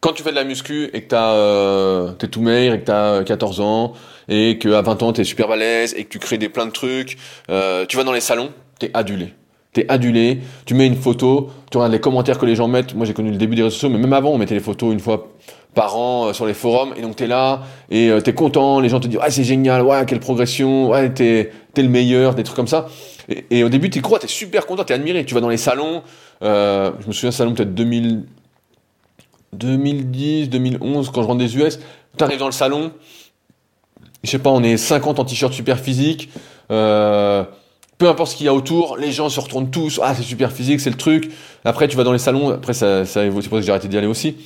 [0.00, 2.84] Quand tu fais de la muscu et que t'as, euh, t'es tout maigre et que
[2.84, 3.94] t'as 14 ans,
[4.28, 7.16] et qu'à 20 ans t'es super balèze, et que tu crées des plein de trucs,
[7.50, 9.32] euh, tu vas dans les salons, t'es adulé.
[9.76, 12.94] T'es adulé, tu mets une photo, tu regardes les commentaires que les gens mettent.
[12.94, 14.90] Moi, j'ai connu le début des réseaux sociaux, mais même avant, on mettait les photos
[14.90, 15.28] une fois
[15.74, 16.94] par an euh, sur les forums.
[16.96, 17.60] Et donc, t'es là,
[17.90, 21.12] et euh, t'es content, les gens te disent, ah, c'est génial, ouais, quelle progression, ouais,
[21.12, 22.86] t'es, t'es le meilleur, des trucs comme ça.
[23.50, 25.26] Et, au début, t'y crois, t'es super content, t'es admiré.
[25.26, 26.02] Tu vas dans les salons,
[26.42, 28.24] euh, je me souviens, salon peut-être 2000,
[29.52, 31.80] 2010, 2011, quand je rentre des US,
[32.16, 32.92] t'arrives dans le salon,
[34.24, 36.30] je sais pas, on est 50 en t-shirt super physique,
[36.70, 37.44] euh,
[37.98, 40.52] peu importe ce qu'il y a autour, les gens se retournent tous, ah c'est super
[40.52, 41.30] physique, c'est le truc.
[41.64, 43.88] Après tu vas dans les salons, après ça, ça c'est pour ça que j'ai arrêté
[43.88, 44.36] d'y aller aussi.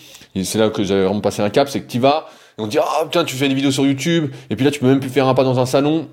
[0.45, 2.27] C'est là que j'avais vraiment passé un cap, c'est que tu vas,
[2.59, 4.71] et on te dit ah putain tu fais des vidéos sur YouTube, et puis là
[4.71, 6.09] tu peux même plus faire un pas dans un salon,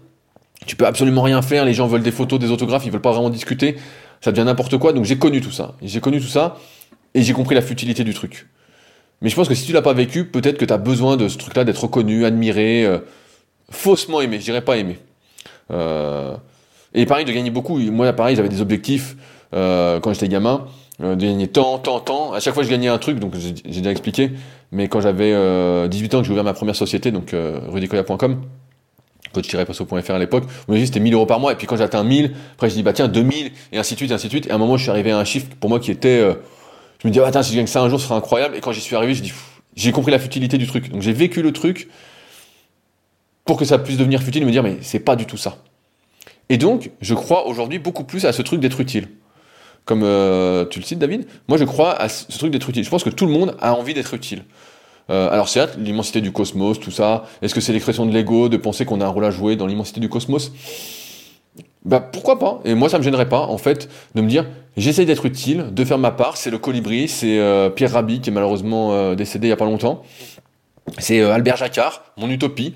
[0.65, 3.11] tu peux absolument rien faire, les gens veulent des photos, des autographes, ils veulent pas
[3.11, 3.75] vraiment discuter,
[4.21, 4.93] ça devient n'importe quoi.
[4.93, 6.57] Donc j'ai connu tout ça, j'ai connu tout ça,
[7.13, 8.47] et j'ai compris la futilité du truc.
[9.21, 11.27] Mais je pense que si tu l'as pas vécu, peut-être que tu as besoin de
[11.27, 12.99] ce truc-là, d'être reconnu, admiré, euh,
[13.71, 14.99] faussement aimé, je dirais pas aimé.
[15.71, 16.35] Euh,
[16.97, 17.77] et pareil, de gagner beaucoup.
[17.77, 19.15] Moi, pareil, j'avais des objectifs
[19.53, 20.65] euh, quand j'étais gamin,
[21.01, 22.33] euh, de gagner tant, tant, tant.
[22.33, 24.31] À chaque fois, je gagnais un truc, donc j'ai déjà expliqué.
[24.71, 25.31] Mais quand j'avais
[25.87, 28.41] 18 ans, que j'ai ouvert ma première société, donc euh, rudicoya.com,
[29.31, 31.51] coach-passo.fr à l'époque, on m'a dit c'était 1000 euros par mois.
[31.51, 34.09] Et puis quand j'atteins 1000, après je dis bah tiens 2000 et ainsi de suite,
[34.09, 34.47] et ainsi de suite.
[34.47, 36.19] Et à un moment, je suis arrivé à un chiffre pour moi qui était,
[37.01, 38.55] je me dis ah, attends si je gagne ça un jour, ce sera incroyable.
[38.55, 39.33] Et quand j'y suis arrivé, je dis
[39.75, 40.89] j'ai compris la futilité du truc.
[40.89, 41.89] Donc j'ai vécu le truc
[43.45, 45.57] pour que ça puisse devenir futile me dire mais c'est pas du tout ça.
[46.49, 49.07] Et donc, je crois aujourd'hui beaucoup plus à ce truc d'être utile.
[49.87, 52.83] Comme euh, tu le cites, David, moi je crois à ce truc d'être utile.
[52.83, 54.43] Je pense que tout le monde a envie d'être utile.
[55.09, 58.57] Euh, alors certes, l'immensité du cosmos, tout ça, est-ce que c'est l'expression de l'ego de
[58.57, 60.51] penser qu'on a un rôle à jouer dans l'immensité du cosmos?
[61.85, 62.59] Bah pourquoi pas?
[62.65, 64.45] Et moi ça me gênerait pas, en fait, de me dire,
[64.75, 68.29] j'essaye d'être utile, de faire ma part, c'est le colibri, c'est euh, Pierre Rabhi qui
[68.29, 70.03] est malheureusement décédé il y a pas longtemps,
[70.97, 72.73] c'est Albert Jacquard, mon utopie.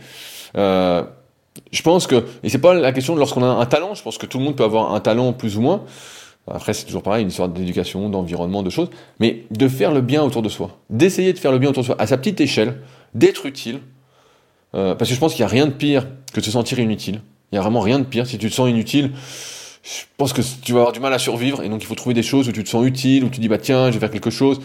[1.72, 4.18] Je pense que, et c'est pas la question de lorsqu'on a un talent, je pense
[4.18, 5.84] que tout le monde peut avoir un talent plus ou moins.
[6.48, 8.90] Après, c'est toujours pareil, une histoire d'éducation, d'environnement, de choses.
[9.20, 10.78] Mais de faire le bien autour de soi.
[10.90, 12.78] D'essayer de faire le bien autour de soi, à sa petite échelle,
[13.14, 13.80] d'être utile.
[14.74, 16.80] Euh, parce que je pense qu'il n'y a rien de pire que de se sentir
[16.80, 17.22] inutile.
[17.52, 18.26] Il n'y a vraiment rien de pire.
[18.26, 19.12] Si tu te sens inutile,
[19.84, 21.64] je pense que tu vas avoir du mal à survivre.
[21.64, 23.48] Et donc, il faut trouver des choses où tu te sens utile, où tu dis,
[23.48, 24.62] bah tiens, je vais faire quelque chose.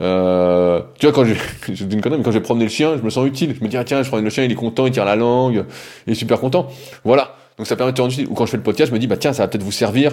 [0.00, 1.34] Euh, tu vois, quand je,
[1.72, 3.54] je dis une connerie, quand je vais le chien, je me sens utile.
[3.58, 5.16] Je me dis, ah, tiens, je promène le chien, il est content, il tire la
[5.16, 5.64] langue,
[6.06, 6.68] il est super content.
[7.04, 7.36] Voilà.
[7.58, 8.28] Donc ça permet de te rendre utile.
[8.28, 9.72] Ou quand je fais le podcast, je me dis, bah tiens, ça va peut-être vous
[9.72, 10.12] servir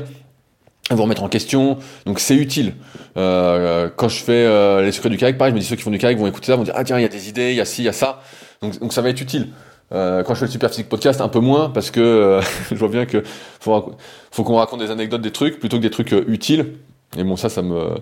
[0.90, 1.78] vous remettre en question.
[2.06, 2.74] Donc c'est utile.
[3.18, 5.82] Euh, quand je fais euh, les secrets du kayak, pareil, je me dis, ceux qui
[5.82, 7.52] font du kayak vont écouter ça, vont dire, ah tiens, il y a des idées,
[7.52, 8.22] il y a ci, il y a ça.
[8.62, 9.50] Donc, donc ça va être utile.
[9.94, 12.76] Euh, quand je fais le Super Physique Podcast, un peu moins, parce que euh, je
[12.76, 13.24] vois bien que
[13.60, 13.96] faut,
[14.32, 16.74] faut qu'on raconte des anecdotes, des trucs, plutôt que des trucs euh, utiles.
[17.18, 17.96] Et bon, ça, ça me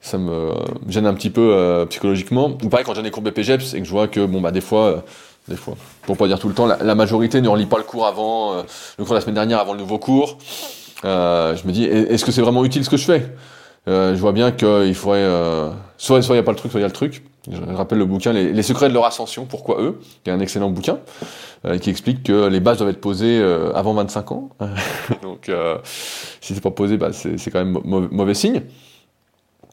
[0.00, 0.52] ça me
[0.88, 2.56] gêne un petit peu psychologiquement.
[2.62, 4.60] Ou pareil, quand j'ai des cours BPGEPS et que je vois que, bon, bah, des
[4.60, 5.04] fois,
[5.48, 8.06] des fois, pour pas dire tout le temps, la, majorité ne relit pas le cours
[8.06, 8.56] avant,
[8.98, 10.38] le cours de la semaine dernière avant le nouveau cours.
[11.04, 13.32] je me dis, est-ce que c'est vraiment utile ce que je fais?
[13.86, 15.28] Je vois bien qu'il faudrait,
[15.98, 17.22] soit il n'y a pas le truc, soit il y a le truc.
[17.50, 20.70] Je rappelle le bouquin les, secrets de leur ascension, pourquoi eux, qui est un excellent
[20.70, 20.98] bouquin,
[21.64, 24.50] euh, qui explique que les bases doivent être posées euh, avant 25 ans.
[25.22, 25.78] Donc euh,
[26.40, 28.62] si c'est pas posé, bah, c'est quand même mauvais, signe.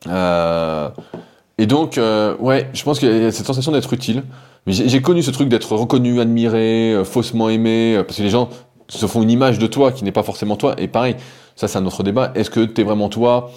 [0.05, 1.99] Et donc,
[2.39, 4.23] ouais, je pense qu'il y a cette sensation d'être utile.
[4.67, 8.49] J'ai connu ce truc d'être reconnu, admiré, faussement aimé, parce que les gens
[8.89, 10.75] se font une image de toi qui n'est pas forcément toi.
[10.77, 11.15] Et pareil,
[11.55, 12.31] ça c'est un autre débat.
[12.35, 13.51] Est-ce que tu es vraiment toi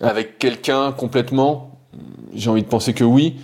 [0.00, 1.70] avec quelqu'un complètement?
[2.34, 3.36] J'ai envie de penser que oui,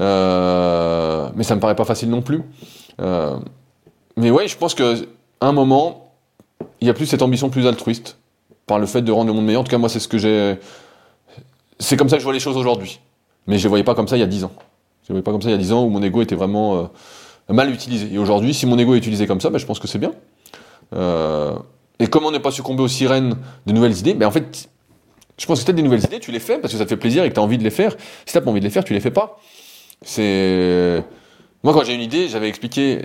[0.00, 2.42] euh, mais ça me paraît pas facile non plus.
[3.00, 3.36] Euh,
[4.16, 5.06] mais ouais, je pense que
[5.40, 6.12] un moment,
[6.80, 8.18] il y a plus cette ambition plus altruiste
[8.66, 9.60] par le fait de rendre le monde meilleur.
[9.60, 10.58] En tout cas, moi, c'est ce que j'ai.
[11.82, 13.00] C'est comme ça que je vois les choses aujourd'hui.
[13.46, 14.52] Mais je les voyais pas comme ça il y a 10 ans.
[15.02, 16.36] Je les voyais pas comme ça il y a 10 ans où mon ego était
[16.36, 16.84] vraiment euh,
[17.52, 18.08] mal utilisé.
[18.12, 20.12] Et aujourd'hui, si mon ego est utilisé comme ça, ben, je pense que c'est bien.
[20.92, 24.68] et comment ne pas succomber aux sirènes de nouvelles idées ben, En fait,
[25.38, 26.96] je pense que as des nouvelles idées, tu les fais parce que ça te fait
[26.96, 27.96] plaisir et que tu as envie de les faire.
[28.26, 29.40] Si tu pas envie de les faire, tu les fais pas.
[30.02, 31.02] C'est
[31.64, 33.02] moi quand j'ai une idée, j'avais expliqué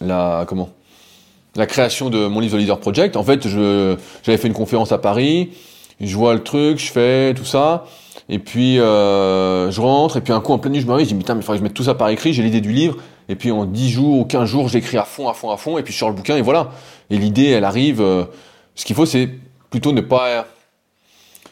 [0.00, 0.70] la comment
[1.56, 3.16] la création de mon livre The Leader Project.
[3.16, 5.50] En fait, j'avais fait une conférence à Paris,
[6.06, 7.84] je vois le truc, je fais tout ça.
[8.28, 11.06] Et puis euh, je rentre, et puis un coup en pleine nuit, je me réveille,
[11.06, 12.60] je dis putain, mais il faudrait que je mette tout ça par écrit, j'ai l'idée
[12.60, 12.96] du livre,
[13.28, 15.78] et puis en 10 jours ou 15 jours, j'écris à fond, à fond, à fond,
[15.78, 16.70] et puis je sors le bouquin, et voilà.
[17.10, 18.00] Et l'idée, elle arrive.
[18.00, 18.24] Euh,
[18.76, 19.28] ce qu'il faut, c'est
[19.68, 20.46] plutôt ne pas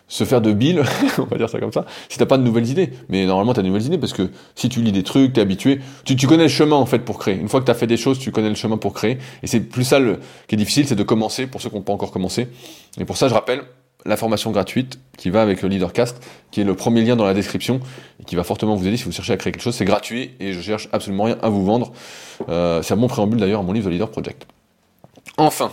[0.06, 0.80] se faire de billes,
[1.18, 2.90] on va dire ça comme ça, si t'as pas de nouvelles idées.
[3.08, 5.80] Mais normalement, t'as de nouvelles idées parce que si tu lis des trucs, t'es habitué,
[6.04, 7.34] tu, tu, connais le chemin en fait pour créer.
[7.34, 9.18] Une fois que t'as fait des choses, tu connais le chemin pour créer.
[9.42, 11.82] Et c'est plus ça le, qui est difficile, c'est de commencer pour ceux qui n'ont
[11.82, 12.48] pas encore commencé.
[12.98, 13.62] Et pour ça, je rappelle
[14.04, 17.34] la formation gratuite qui va avec le Leadercast, qui est le premier lien dans la
[17.34, 17.80] description
[18.20, 19.74] et qui va fortement vous aider si vous cherchez à créer quelque chose.
[19.74, 21.92] C'est gratuit et je cherche absolument rien à vous vendre.
[22.48, 24.46] Euh, c'est un bon préambule d'ailleurs à mon livre The Leader Project.
[25.36, 25.70] Enfin,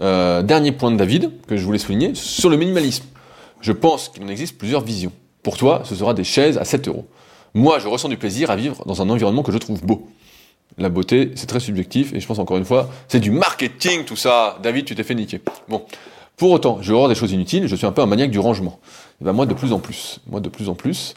[0.00, 3.04] euh, dernier point de David que je voulais souligner sur le minimalisme.
[3.60, 5.12] Je pense qu'il en existe plusieurs visions.
[5.42, 7.06] Pour toi, ce sera des chaises à 7 euros.
[7.54, 10.08] Moi, je ressens du plaisir à vivre dans un environnement que je trouve beau.
[10.76, 14.16] La beauté, c'est très subjectif, et je pense encore une fois, c'est du marketing tout
[14.16, 14.58] ça.
[14.62, 15.40] David, tu t'es fait niquer.
[15.68, 15.84] Bon.
[16.38, 18.78] Pour autant, je avoir des choses inutiles, je suis un peu un maniaque du rangement.
[19.20, 20.20] Et ben moi, de plus en plus.
[20.28, 21.14] Moi, de plus en plus.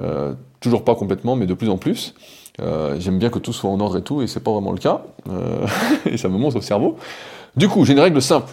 [0.00, 2.14] Euh, toujours pas complètement, mais de plus en plus.
[2.60, 4.78] Euh, J'aime bien que tout soit en ordre et tout, et c'est pas vraiment le
[4.78, 5.02] cas.
[5.30, 5.66] Euh,
[6.06, 6.96] et ça me monte au cerveau.
[7.54, 8.50] Du coup, j'ai une règle simple.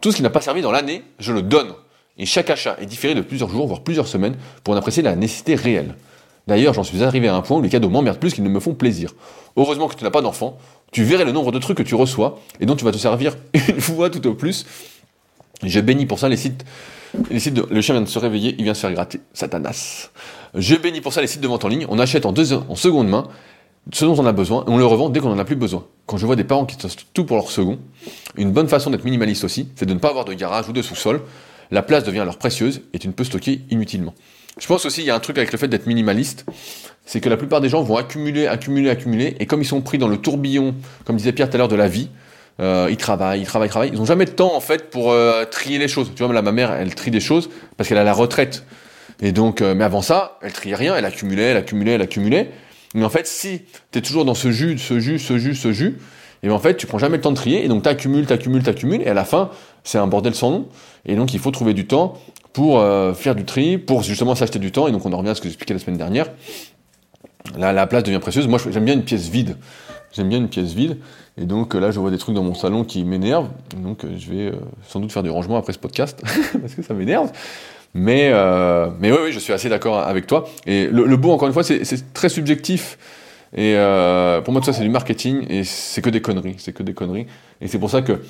[0.00, 1.72] Tout ce qui n'a pas servi dans l'année, je le donne
[2.20, 5.16] et chaque achat est différé de plusieurs jours, voire plusieurs semaines, pour en apprécier la
[5.16, 5.94] nécessité réelle.
[6.46, 8.60] D'ailleurs, j'en suis arrivé à un point où les cadeaux m'emmerdent plus qu'ils ne me
[8.60, 9.14] font plaisir.
[9.56, 10.58] Heureusement que tu n'as pas d'enfant,
[10.92, 13.36] tu verrais le nombre de trucs que tu reçois et dont tu vas te servir
[13.68, 14.66] une fois tout au plus.
[15.62, 16.64] Je bénis pour ça les sites.
[17.30, 19.20] Le chien vient de se réveiller, il vient se faire gratter.
[19.32, 20.10] Satanas.
[20.54, 21.86] Je bénis pour ça les sites de vente en ligne.
[21.88, 23.28] On achète en, deux, en seconde main
[23.92, 25.86] ce dont on a besoin et on le revend dès qu'on n'en a plus besoin.
[26.06, 27.78] Quand je vois des parents qui testent tout pour leur second,
[28.36, 30.82] une bonne façon d'être minimaliste aussi, c'est de ne pas avoir de garage ou de
[30.82, 31.22] sous-sol,
[31.70, 34.14] la place devient alors précieuse et tu ne peux stocker inutilement.
[34.58, 36.44] Je pense aussi, il y a un truc avec le fait d'être minimaliste,
[37.06, 39.96] c'est que la plupart des gens vont accumuler, accumuler, accumuler, et comme ils sont pris
[39.96, 42.10] dans le tourbillon, comme disait Pierre tout à l'heure, de la vie,
[42.60, 45.12] euh, ils travaillent, ils travaillent, ils travaillent, ils n'ont jamais de temps en fait pour
[45.12, 46.12] euh, trier les choses.
[46.14, 48.64] Tu vois, ma mère, elle trie des choses parce qu'elle a la retraite.
[49.22, 52.50] Et donc, euh, mais avant ça, elle triait rien, elle accumulait, elle accumulait, elle accumulait.
[52.94, 55.72] Mais en fait, si tu es toujours dans ce jus, ce jus, ce jus, ce
[55.72, 55.98] jus,
[56.42, 58.26] et ben, en fait, tu prends jamais le temps de trier, et donc tu accumules,
[58.26, 59.50] tu accumules, tu accumules, et à la fin,
[59.84, 60.68] c'est un bordel sans nom.
[61.06, 62.18] Et donc, il faut trouver du temps
[62.52, 62.82] pour
[63.14, 64.88] faire du tri, pour justement s'acheter du temps.
[64.88, 66.26] Et donc, on en revient à ce que j'expliquais la semaine dernière.
[67.56, 68.48] Là, la place devient précieuse.
[68.48, 69.56] Moi, j'aime bien une pièce vide.
[70.12, 70.98] J'aime bien une pièce vide.
[71.40, 73.48] Et donc, là, je vois des trucs dans mon salon qui m'énervent.
[73.76, 74.52] Donc, je vais euh,
[74.88, 76.20] sans doute faire du rangement après ce podcast,
[76.60, 77.30] parce que ça m'énerve.
[77.94, 80.48] Mais, euh, mais oui, oui, je suis assez d'accord avec toi.
[80.66, 82.98] Et le, le beau, encore une fois, c'est très subjectif.
[83.56, 86.54] Et euh, pour moi, tout ça, c'est du marketing et c'est que des conneries.
[86.58, 87.26] C'est que des conneries.
[87.60, 88.20] Et c'est pour ça que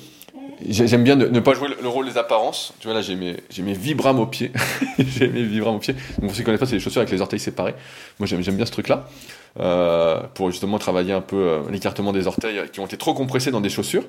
[0.67, 2.73] J'aime bien ne, pas jouer le, rôle des apparences.
[2.79, 4.51] Tu vois, là, j'ai mes, mes Vibram aux pieds.
[4.99, 5.93] j'ai mes Vibram aux pieds.
[6.19, 7.73] Donc, pour ceux qui connaissent pas, c'est des chaussures avec les orteils séparés.
[8.19, 9.07] Moi, j'aime, bien ce truc-là.
[9.59, 13.51] Euh, pour justement travailler un peu euh, l'écartement des orteils qui ont été trop compressés
[13.51, 14.03] dans des chaussures.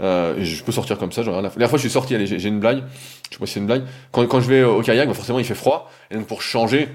[0.00, 1.22] Euh, je peux sortir comme ça.
[1.22, 2.84] Genre, la dernière fois, je suis sorti, j'ai, une blague.
[3.30, 3.82] Je sais pas si c'est une blague.
[4.12, 5.90] Quand, quand je vais au kayak, bah, forcément, il fait froid.
[6.10, 6.88] Et donc, pour changer,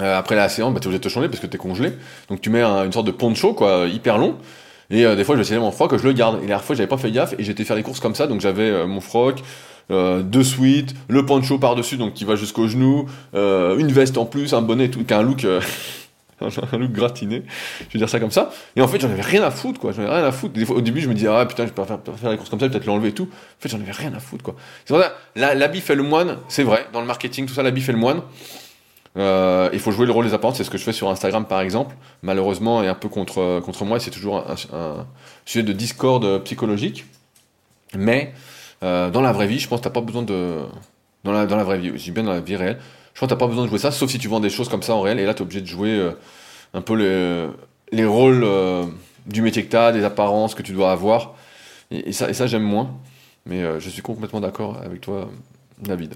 [0.00, 1.92] après la séance, bah, tu es obligé de te changer parce que tu es congelé.
[2.28, 4.36] Donc, tu mets une sorte de poncho, quoi, hyper long.
[4.90, 6.36] Et euh, des fois, je vais mon froc, je le garde.
[6.36, 8.26] Et la dernière fois, j'avais pas fait gaffe et j'étais faire les courses comme ça.
[8.26, 9.42] Donc j'avais euh, mon froc,
[9.90, 14.52] euh, deux suites, le poncho par-dessus, donc qui va jusqu'au genou, une veste en plus,
[14.52, 15.46] un bonnet, tout, un look
[16.72, 17.42] un look gratiné,
[17.88, 18.50] je vais dire ça comme ça.
[18.74, 19.92] Et en fait, j'en avais rien à foutre, quoi.
[19.92, 20.54] J'en avais rien à foutre.
[20.54, 22.48] Des fois, au début, je me disais, ah putain, je peux faire, faire les courses
[22.48, 23.24] comme ça, peut-être l'enlever et tout.
[23.24, 24.56] En fait, j'en avais rien à foutre, quoi.
[24.86, 26.86] C'est vrai, l'habit fait le moine, c'est vrai.
[26.94, 28.22] Dans le marketing, tout ça, l'habit fait le moine.
[29.16, 31.44] Euh, il faut jouer le rôle des apparences, c'est ce que je fais sur Instagram
[31.44, 35.06] par exemple, malheureusement et un peu contre, contre moi, c'est toujours un,
[35.44, 37.06] sujet de discorde psychologique,
[37.96, 38.32] mais
[38.84, 40.58] euh, dans la vraie vie, je pense que t'as pas besoin de...
[41.24, 42.78] Dans la, dans la vraie vie, je dis bien dans la vie réelle,
[43.12, 44.68] je pense que t'as pas besoin de jouer ça, sauf si tu vends des choses
[44.68, 46.12] comme ça en réel, et là tu es obligé de jouer euh,
[46.72, 47.48] un peu les,
[47.92, 48.46] les rôles
[49.26, 51.34] du métier que tu as, des apparences que tu dois avoir,
[51.90, 52.96] et ça j'aime moins,
[53.44, 55.28] mais je suis complètement d'accord avec toi,
[55.78, 56.14] David.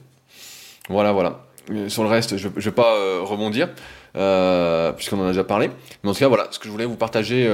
[0.89, 1.45] Voilà, voilà.
[1.71, 3.69] Euh, sur le reste, je ne vais pas euh, rebondir,
[4.17, 5.71] euh, puisqu'on en a déjà parlé.
[6.03, 7.49] Mais en tout cas, voilà ce que je voulais vous partager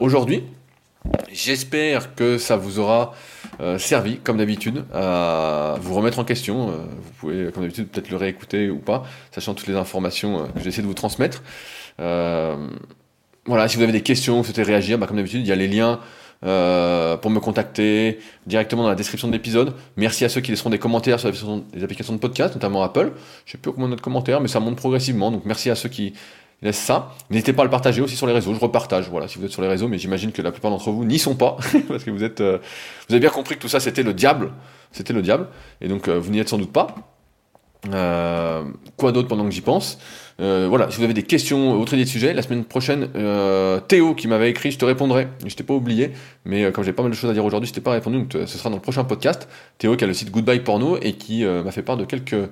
[0.00, 0.44] aujourd'hui.
[1.32, 3.14] J'espère que ça vous aura
[3.78, 6.66] servi, comme d'habitude, à vous remettre en question.
[6.66, 10.82] vous pouvez, comme d'habitude, peut-être le réécouter ou pas, sachant toutes les informations que j'essaie
[10.82, 11.42] de vous transmettre.
[11.98, 15.56] voilà, si vous avez des questions, vous souhaitez réagir, bah, comme d'habitude, il y a
[15.56, 16.00] les liens
[16.42, 19.74] euh, pour me contacter directement dans la description de l'épisode.
[19.96, 21.30] Merci à ceux qui laisseront des commentaires sur
[21.74, 23.12] les applications de podcast, notamment Apple.
[23.44, 25.30] Je sais plus combien de commentaires, mais ça monte progressivement.
[25.30, 26.14] Donc merci à ceux qui
[26.62, 27.12] laissent ça.
[27.28, 28.54] N'hésitez pas à le partager aussi sur les réseaux.
[28.54, 30.90] Je repartage, voilà, si vous êtes sur les réseaux, mais j'imagine que la plupart d'entre
[30.90, 31.56] vous n'y sont pas,
[31.88, 32.58] parce que vous êtes, euh,
[33.08, 34.52] vous avez bien compris que tout ça c'était le diable,
[34.92, 35.46] c'était le diable,
[35.80, 36.94] et donc euh, vous n'y êtes sans doute pas.
[38.96, 39.98] Quoi d'autre pendant que j'y pense?
[40.40, 43.80] Euh, Voilà, si vous avez des questions, autre idée de sujet, la semaine prochaine, euh,
[43.80, 45.28] Théo qui m'avait écrit, je te répondrai.
[45.46, 46.10] Je t'ai pas oublié,
[46.44, 48.32] mais comme j'ai pas mal de choses à dire aujourd'hui, je t'ai pas répondu, donc
[48.32, 49.48] ce sera dans le prochain podcast.
[49.78, 52.48] Théo qui a le site Goodbye Porno et qui m'a fait part de quelques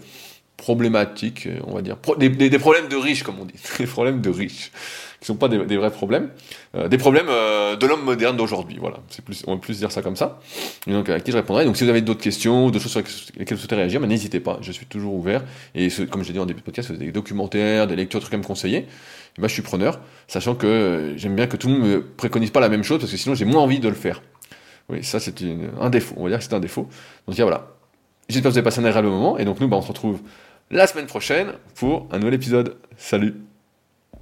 [0.57, 4.31] problématiques, on va dire, des, des, problèmes de riches, comme on dit, des problèmes de
[4.31, 4.73] riches
[5.21, 6.31] qui sont pas des, vrais problèmes,
[6.77, 8.77] euh, des problèmes euh, de l'homme moderne d'aujourd'hui.
[8.79, 10.41] Voilà, c'est plus, on va plus dire ça comme ça.
[10.87, 11.65] Et donc à qui je répondrai.
[11.65, 13.03] Donc si vous avez d'autres questions, d'autres choses sur
[13.37, 14.59] lesquelles vous souhaitez réagir, ben, n'hésitez pas.
[14.63, 15.43] Je suis toujours ouvert.
[15.75, 17.97] Et ce, comme je dit en début de podcast, si vous avez des documentaires, des
[17.97, 18.87] lectures, trucs à me conseiller.
[19.39, 22.51] ben, je suis preneur, sachant que euh, j'aime bien que tout le monde me préconise
[22.51, 24.23] pas la même chose, parce que sinon j'ai moins envie de le faire.
[24.89, 25.35] Oui, ça c'est
[25.81, 26.15] un défaut.
[26.17, 26.89] On va dire que c'est un défaut.
[27.27, 27.73] Donc voilà.
[28.29, 29.39] J'espère que vous avez passé un agréable moment.
[29.39, 30.21] Et donc nous, ben, on se retrouve
[30.71, 32.77] la semaine prochaine pour un nouvel épisode.
[32.97, 33.48] Salut